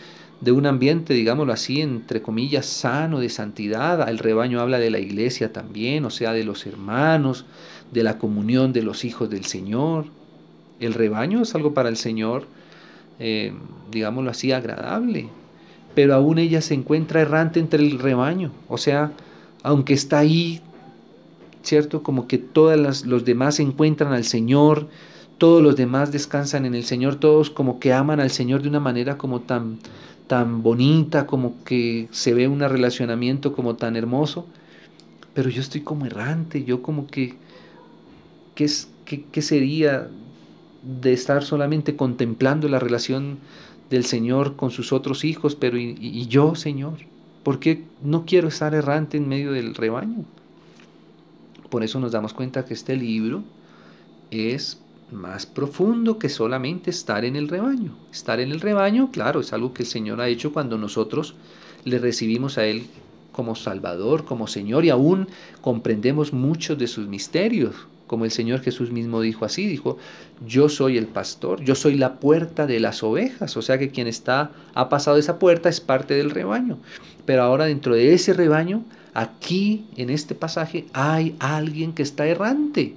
[0.42, 4.08] de un ambiente, digámoslo así, entre comillas, sano, de santidad.
[4.08, 7.46] El rebaño habla de la iglesia también, o sea, de los hermanos,
[7.92, 10.06] de la comunión de los hijos del Señor.
[10.80, 12.46] El rebaño es algo para el Señor,
[13.20, 13.54] eh,
[13.92, 15.30] digámoslo así, agradable.
[15.96, 18.52] Pero aún ella se encuentra errante entre el rebaño.
[18.68, 19.12] O sea,
[19.64, 20.62] aunque está ahí,
[21.64, 22.04] ¿cierto?
[22.04, 24.88] Como que todos los demás encuentran al Señor,
[25.40, 28.80] todos los demás descansan en el Señor, todos como que aman al Señor de una
[28.80, 29.80] manera como tan
[30.28, 34.46] tan bonita, como que se ve un relacionamiento como tan hermoso,
[35.34, 37.36] pero yo estoy como errante, yo como que,
[38.56, 40.10] ¿qué, es, qué, sería
[40.84, 43.40] de estar solamente contemplando la relación
[43.90, 46.98] del Señor con sus otros hijos, pero y, y yo, Señor?
[47.44, 50.26] ¿Por qué no quiero estar errante en medio del rebaño?
[51.70, 53.44] Por eso nos damos cuenta que este libro
[54.32, 54.82] es
[55.12, 57.96] más profundo que solamente estar en el rebaño.
[58.12, 61.36] Estar en el rebaño, claro, es algo que el Señor ha hecho cuando nosotros
[61.84, 62.88] le recibimos a Él
[63.32, 65.28] como Salvador, como Señor, y aún
[65.62, 67.76] comprendemos muchos de sus misterios,
[68.08, 69.98] como el Señor Jesús mismo dijo así, dijo,
[70.46, 74.08] yo soy el pastor, yo soy la puerta de las ovejas, o sea que quien
[74.08, 76.80] está, ha pasado esa puerta es parte del rebaño,
[77.26, 78.84] pero ahora dentro de ese rebaño,
[79.14, 82.96] aquí en este pasaje, hay alguien que está errante,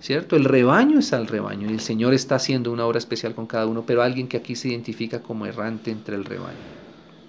[0.00, 0.36] ¿cierto?
[0.36, 3.66] El rebaño es al rebaño y el Señor está haciendo una obra especial con cada
[3.66, 6.56] uno, pero alguien que aquí se identifica como errante entre el rebaño,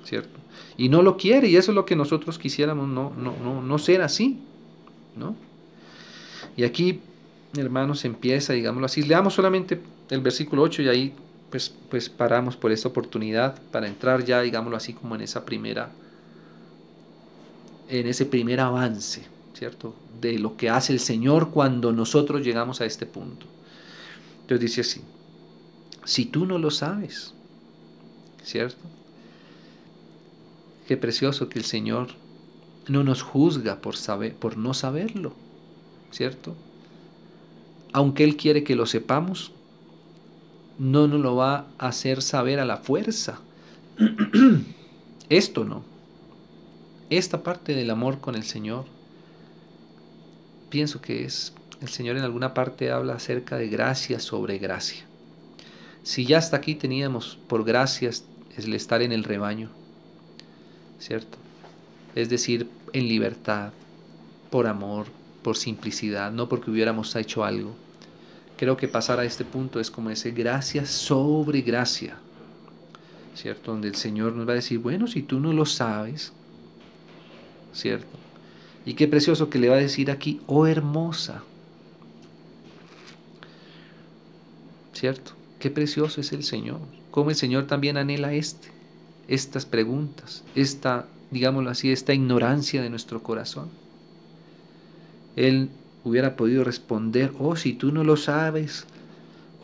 [0.03, 0.39] ¿cierto?
[0.77, 3.77] Y no lo quiere y eso es lo que nosotros quisiéramos no, no, no, no
[3.79, 4.39] ser así,
[5.15, 5.35] ¿no?
[6.55, 7.01] Y aquí,
[7.57, 11.13] hermanos, empieza, digámoslo así, leamos solamente el versículo 8 y ahí
[11.49, 15.91] pues, pues paramos por esta oportunidad para entrar ya, digámoslo así, como en esa primera,
[17.89, 19.23] en ese primer avance,
[19.59, 19.93] ¿cierto?
[20.21, 23.45] De lo que hace el Señor cuando nosotros llegamos a este punto.
[24.41, 25.01] Entonces dice así,
[26.05, 27.33] si tú no lo sabes,
[28.41, 28.79] ¿cierto?
[30.87, 32.07] Qué precioso que el Señor
[32.87, 35.33] no nos juzga por, saber, por no saberlo,
[36.09, 36.55] ¿cierto?
[37.91, 39.51] Aunque Él quiere que lo sepamos,
[40.77, 43.41] no nos lo va a hacer saber a la fuerza.
[45.29, 45.83] Esto no.
[47.09, 48.85] Esta parte del amor con el Señor
[50.69, 55.05] pienso que es el Señor en alguna parte habla acerca de gracia sobre gracia.
[56.03, 58.25] Si ya hasta aquí teníamos por gracias
[58.57, 59.69] el estar en el rebaño,
[60.99, 61.37] ¿cierto?
[62.15, 63.71] Es decir, en libertad,
[64.49, 65.07] por amor,
[65.43, 67.73] por simplicidad, no porque hubiéramos hecho algo.
[68.57, 72.17] Creo que pasar a este punto es como ese gracia sobre gracia,
[73.35, 73.71] ¿cierto?
[73.71, 76.33] Donde el Señor nos va a decir, bueno, si tú no lo sabes,
[77.73, 78.28] ¿cierto?
[78.85, 81.43] Y qué precioso que le va a decir aquí, oh hermosa,
[84.93, 85.33] ¿cierto?
[85.59, 86.79] Qué precioso es el Señor,
[87.11, 88.69] cómo el Señor también anhela este,
[89.27, 93.69] estas preguntas, esta, digámoslo así, esta ignorancia de nuestro corazón.
[95.35, 95.69] Él
[96.03, 98.85] hubiera podido responder, oh, si tú no lo sabes,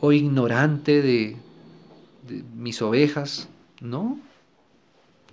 [0.01, 1.37] oh ignorante de,
[2.27, 3.47] de mis ovejas,
[3.81, 4.19] no,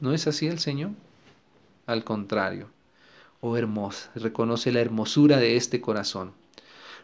[0.01, 0.91] no es así el Señor.
[1.87, 2.69] Al contrario,
[3.43, 6.33] oh hermosa, reconoce la hermosura de este corazón,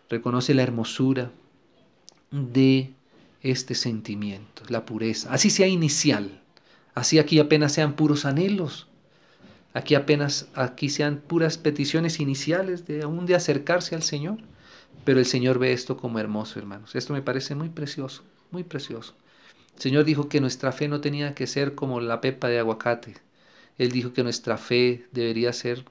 [0.09, 1.33] reconoce la hermosura
[2.31, 2.93] de
[3.43, 6.41] este sentimiento, la pureza, así sea inicial,
[6.95, 8.87] así aquí apenas sean puros anhelos,
[9.75, 14.39] aquí apenas aquí sean puras peticiones iniciales de aún de acercarse al Señor,
[15.05, 16.95] pero el Señor ve esto como hermoso, hermanos.
[16.95, 18.23] Esto me parece muy precioso,
[18.53, 19.15] muy precioso.
[19.75, 23.15] El Señor dijo que nuestra fe no tenía que ser como la pepa de aguacate.
[23.77, 25.85] Él dijo que nuestra fe debería ser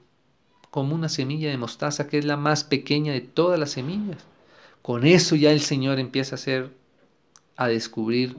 [0.70, 4.24] como una semilla de mostaza, que es la más pequeña de todas las semillas.
[4.82, 6.70] Con eso ya el Señor empieza a hacer,
[7.56, 8.36] a descubrir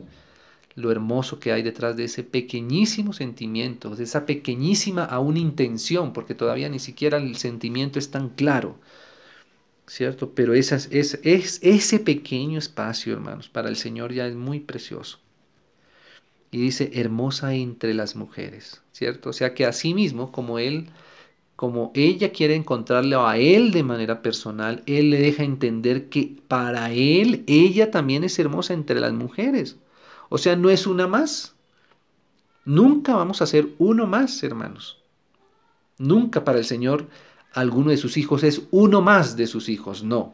[0.76, 6.36] lo hermoso que hay detrás de ese pequeñísimo sentimiento, de esa pequeñísima aún intención, porque
[6.36, 8.78] todavía ni siquiera el sentimiento es tan claro,
[9.88, 10.34] ¿cierto?
[10.34, 15.20] Pero esas, es, es, ese pequeño espacio, hermanos, para el Señor ya es muy precioso
[16.52, 19.30] y dice hermosa entre las mujeres, ¿cierto?
[19.30, 20.90] O sea que así mismo, como él,
[21.60, 26.90] como ella quiere encontrarle a él de manera personal, él le deja entender que para
[26.94, 29.76] él ella también es hermosa entre las mujeres.
[30.30, 31.56] O sea, no es una más.
[32.64, 35.00] Nunca vamos a ser uno más, hermanos.
[35.98, 37.10] Nunca para el Señor
[37.52, 40.34] alguno de sus hijos es uno más de sus hijos, no.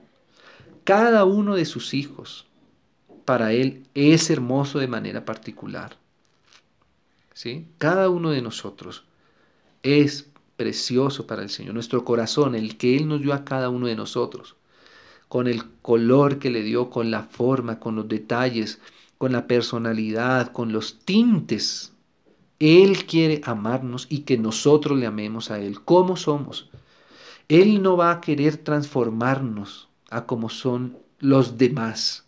[0.84, 2.46] Cada uno de sus hijos
[3.26, 5.98] para Él es hermoso de manera particular.
[7.80, 9.06] Cada uno de nosotros
[9.82, 11.74] es precioso para el Señor.
[11.74, 14.56] Nuestro corazón, el que Él nos dio a cada uno de nosotros,
[15.28, 18.80] con el color que le dio, con la forma, con los detalles,
[19.18, 21.94] con la personalidad, con los tintes.
[22.60, 25.82] Él quiere amarnos y que nosotros le amemos a Él.
[25.84, 26.70] ¿Cómo somos?
[27.50, 32.26] Él no va a querer transformarnos a como son los demás.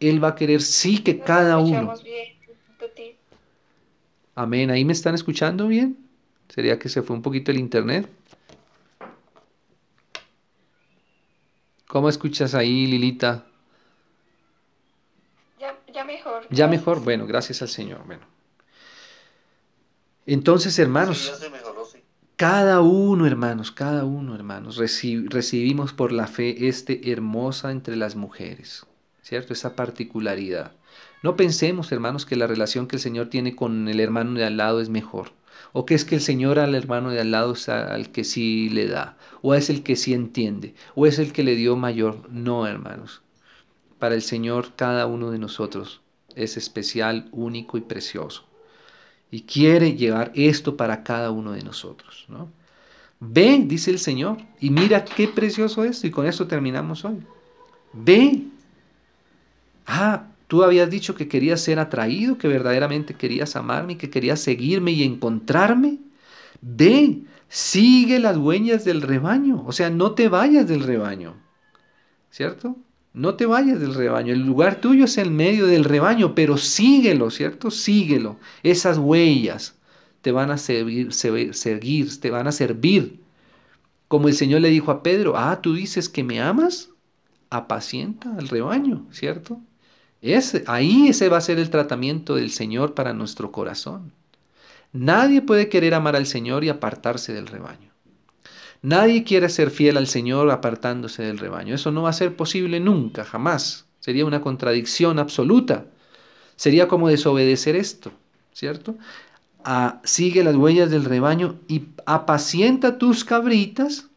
[0.00, 1.94] Él va a querer sí que cada uno.
[4.34, 4.70] Amén.
[4.70, 6.03] ¿Ahí me están escuchando bien?
[6.48, 8.08] ¿Sería que se fue un poquito el internet?
[11.86, 13.46] ¿Cómo escuchas ahí, Lilita?
[15.92, 16.46] Ya, mejor.
[16.50, 18.04] Ya mejor, bueno, gracias al Señor.
[18.04, 18.26] Bueno.
[20.26, 21.32] Entonces, hermanos,
[22.34, 28.86] cada uno, hermanos, cada uno, hermanos, recibimos por la fe este hermosa entre las mujeres,
[29.22, 29.52] ¿cierto?
[29.52, 30.72] Esa particularidad.
[31.22, 34.56] No pensemos, hermanos, que la relación que el Señor tiene con el hermano de al
[34.56, 35.30] lado es mejor.
[35.76, 38.70] O que es que el Señor al hermano de al lado es al que sí
[38.70, 39.18] le da.
[39.42, 40.72] O es el que sí entiende.
[40.94, 42.30] O es el que le dio mayor.
[42.30, 43.22] No, hermanos.
[43.98, 46.00] Para el Señor cada uno de nosotros
[46.36, 48.44] es especial, único y precioso.
[49.32, 52.24] Y quiere llevar esto para cada uno de nosotros.
[52.28, 52.52] ¿no?
[53.18, 56.04] Ve, dice el Señor, y mira qué precioso es.
[56.04, 57.16] Y con esto terminamos hoy.
[57.92, 58.44] Ve.
[59.86, 64.92] Ah, Tú habías dicho que querías ser atraído, que verdaderamente querías amarme, que querías seguirme
[64.92, 65.98] y encontrarme.
[66.60, 69.64] Ve, sigue las huellas del rebaño.
[69.66, 71.34] O sea, no te vayas del rebaño.
[72.30, 72.76] ¿Cierto?
[73.12, 74.32] No te vayas del rebaño.
[74.32, 77.72] El lugar tuyo es el medio del rebaño, pero síguelo, ¿cierto?
[77.72, 78.38] Síguelo.
[78.62, 79.76] Esas huellas
[80.22, 83.18] te van a servir, seguir, te van a servir.
[84.06, 86.90] Como el Señor le dijo a Pedro, ah, tú dices que me amas,
[87.50, 89.60] apacienta al rebaño, ¿cierto?
[90.66, 94.12] Ahí ese va a ser el tratamiento del Señor para nuestro corazón.
[94.92, 97.90] Nadie puede querer amar al Señor y apartarse del rebaño.
[98.80, 101.74] Nadie quiere ser fiel al Señor apartándose del rebaño.
[101.74, 103.86] Eso no va a ser posible nunca, jamás.
[103.98, 105.86] Sería una contradicción absoluta.
[106.56, 108.12] Sería como desobedecer esto,
[108.52, 108.94] ¿cierto?
[109.64, 114.10] Ah, sigue las huellas del rebaño y apacienta tus cabritas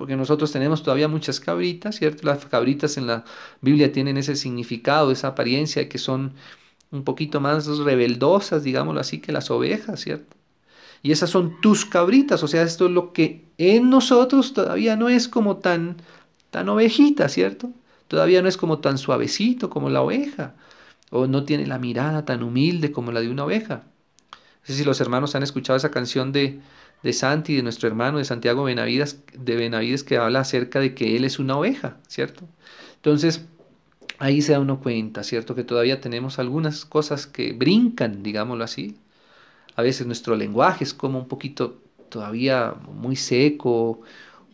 [0.00, 2.26] porque nosotros tenemos todavía muchas cabritas, ¿cierto?
[2.26, 3.26] Las cabritas en la
[3.60, 6.32] Biblia tienen ese significado, esa apariencia que son
[6.90, 10.38] un poquito más rebeldosas, digámoslo así, que las ovejas, ¿cierto?
[11.02, 15.10] Y esas son tus cabritas, o sea, esto es lo que en nosotros todavía no
[15.10, 15.98] es como tan
[16.48, 17.70] tan ovejita, ¿cierto?
[18.08, 20.54] Todavía no es como tan suavecito como la oveja,
[21.10, 23.82] o no tiene la mirada tan humilde como la de una oveja.
[24.32, 26.58] No sé si los hermanos han escuchado esa canción de,
[27.02, 31.16] de Santi, de nuestro hermano de Santiago Benavides, de Benavides, que habla acerca de que
[31.16, 32.44] él es una oveja, ¿cierto?
[32.96, 33.46] Entonces,
[34.18, 35.54] ahí se da uno cuenta, ¿cierto?
[35.54, 38.96] Que todavía tenemos algunas cosas que brincan, digámoslo así.
[39.76, 41.80] A veces nuestro lenguaje es como un poquito
[42.10, 44.02] todavía muy seco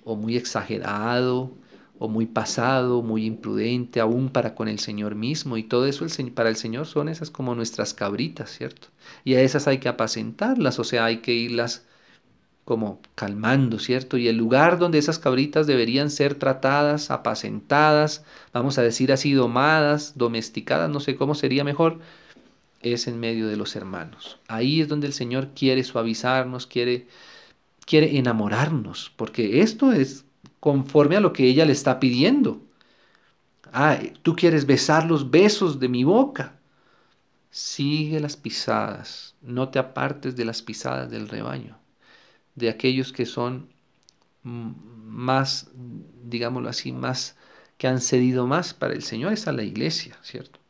[0.05, 1.53] o muy exagerado
[1.99, 5.57] o muy pasado, muy imprudente, aún para con el Señor mismo.
[5.57, 8.89] Y todo eso el, para el Señor son esas como nuestras cabritas, ¿cierto?
[9.25, 11.86] Y a esas hay que apacentarlas, o sea, hay que irlas
[12.67, 14.19] como calmando, ¿cierto?
[14.19, 20.15] Y el lugar donde esas cabritas deberían ser tratadas, apacentadas, vamos a decir así, domadas,
[20.17, 22.01] domesticadas, no sé cómo sería mejor,
[22.83, 24.41] es en medio de los hermanos.
[24.49, 27.07] Ahí es donde el Señor quiere suavizarnos, quiere,
[27.87, 30.25] quiere enamorarnos, porque esto es
[30.59, 32.61] conforme a lo que ella le está pidiendo.
[33.73, 36.59] Ah, tú quieres besar los besos de mi boca.
[37.51, 41.79] Sigue las pisadas, no te apartes de las pisadas del rebaño
[42.57, 43.69] de aquellos que son
[44.43, 45.71] más,
[46.25, 47.37] digámoslo así, más,
[47.79, 50.61] que han cedido más para el Señor, es a la iglesia, ¿cierto?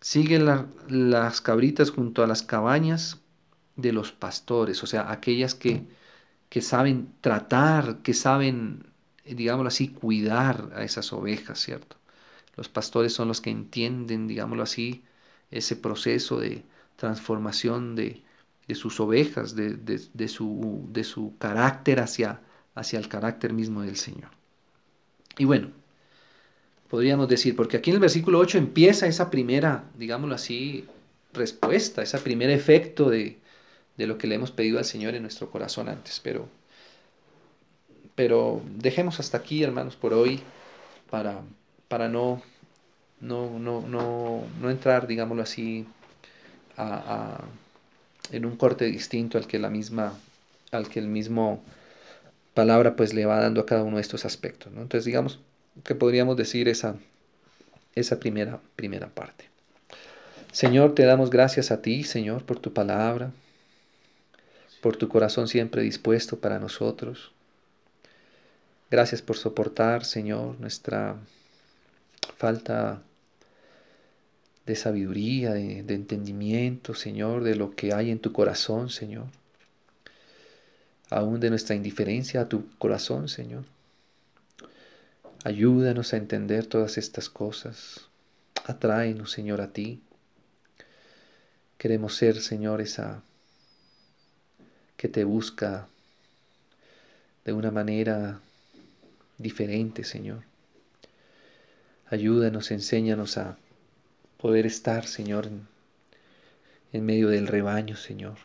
[0.00, 0.46] Siguen
[0.88, 3.20] las cabritas junto a las cabañas
[3.76, 5.84] de los pastores, o sea, aquellas que,
[6.48, 8.86] que saben tratar, que saben,
[9.24, 11.96] digámoslo así, cuidar a esas ovejas, ¿cierto?
[12.56, 15.04] Los pastores son los que entienden, digámoslo así,
[15.50, 16.64] ese proceso de
[16.96, 18.22] transformación de,
[18.68, 22.42] de sus ovejas, de, su, de su, carácter hacia,
[22.74, 24.30] hacia el carácter mismo del Señor.
[25.38, 25.70] Y bueno,
[26.90, 30.86] podríamos decir, porque aquí en el versículo 8 empieza esa primera, digámoslo así,
[31.32, 33.38] respuesta, ese primer efecto de,
[33.96, 36.20] lo que le hemos pedido al Señor en nuestro corazón antes.
[36.22, 36.46] Pero,
[38.14, 40.40] pero dejemos hasta aquí, hermanos, por hoy,
[41.08, 41.40] para,
[41.88, 42.42] para no,
[43.20, 45.86] no, no, no, no entrar, digámoslo así,
[46.76, 47.44] a
[48.32, 50.12] en un corte distinto al que la misma,
[50.70, 51.62] al que el mismo
[52.54, 54.72] palabra pues le va dando a cada uno de estos aspectos.
[54.72, 54.82] ¿no?
[54.82, 55.38] Entonces digamos
[55.84, 56.96] que podríamos decir esa,
[57.94, 59.44] esa primera, primera parte.
[60.52, 63.32] Señor, te damos gracias a ti, Señor, por tu palabra,
[64.80, 67.32] por tu corazón siempre dispuesto para nosotros.
[68.90, 71.16] Gracias por soportar, Señor, nuestra
[72.38, 73.02] falta
[74.68, 79.24] de sabiduría, de, entendimiento, Señor, de lo que hay en tu corazón, Señor.
[81.08, 83.64] Aún de nuestra indiferencia a tu corazón, Señor.
[85.42, 88.10] Ayúdanos a entender todas estas cosas.
[88.66, 90.02] Atráenos, Señor, a ti.
[91.78, 93.22] Queremos ser, Señor, esa
[94.98, 95.88] que te busca
[97.46, 98.42] de una manera
[99.38, 100.42] diferente, Señor.
[102.10, 103.56] Ayúdanos, enséñanos a
[104.38, 105.50] poder estar, Señor,
[106.92, 108.38] en, medio del rebaño, Señor.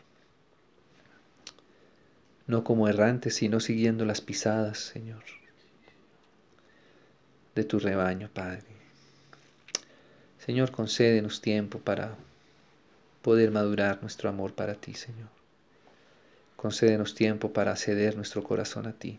[2.46, 5.22] No como errantes, sino siguiendo las pisadas, Señor,
[7.54, 8.64] de tu rebaño, Padre.
[10.44, 12.16] Señor, concédenos tiempo para
[13.22, 15.30] poder madurar nuestro amor para ti, Señor.
[16.56, 19.18] Concédenos tiempo para ceder nuestro corazón a ti.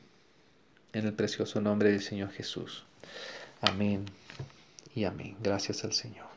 [0.93, 2.85] En el precioso nombre del Señor Jesús.
[3.61, 4.05] Amén
[4.93, 5.35] y amén.
[5.41, 6.34] Gracias al Señor.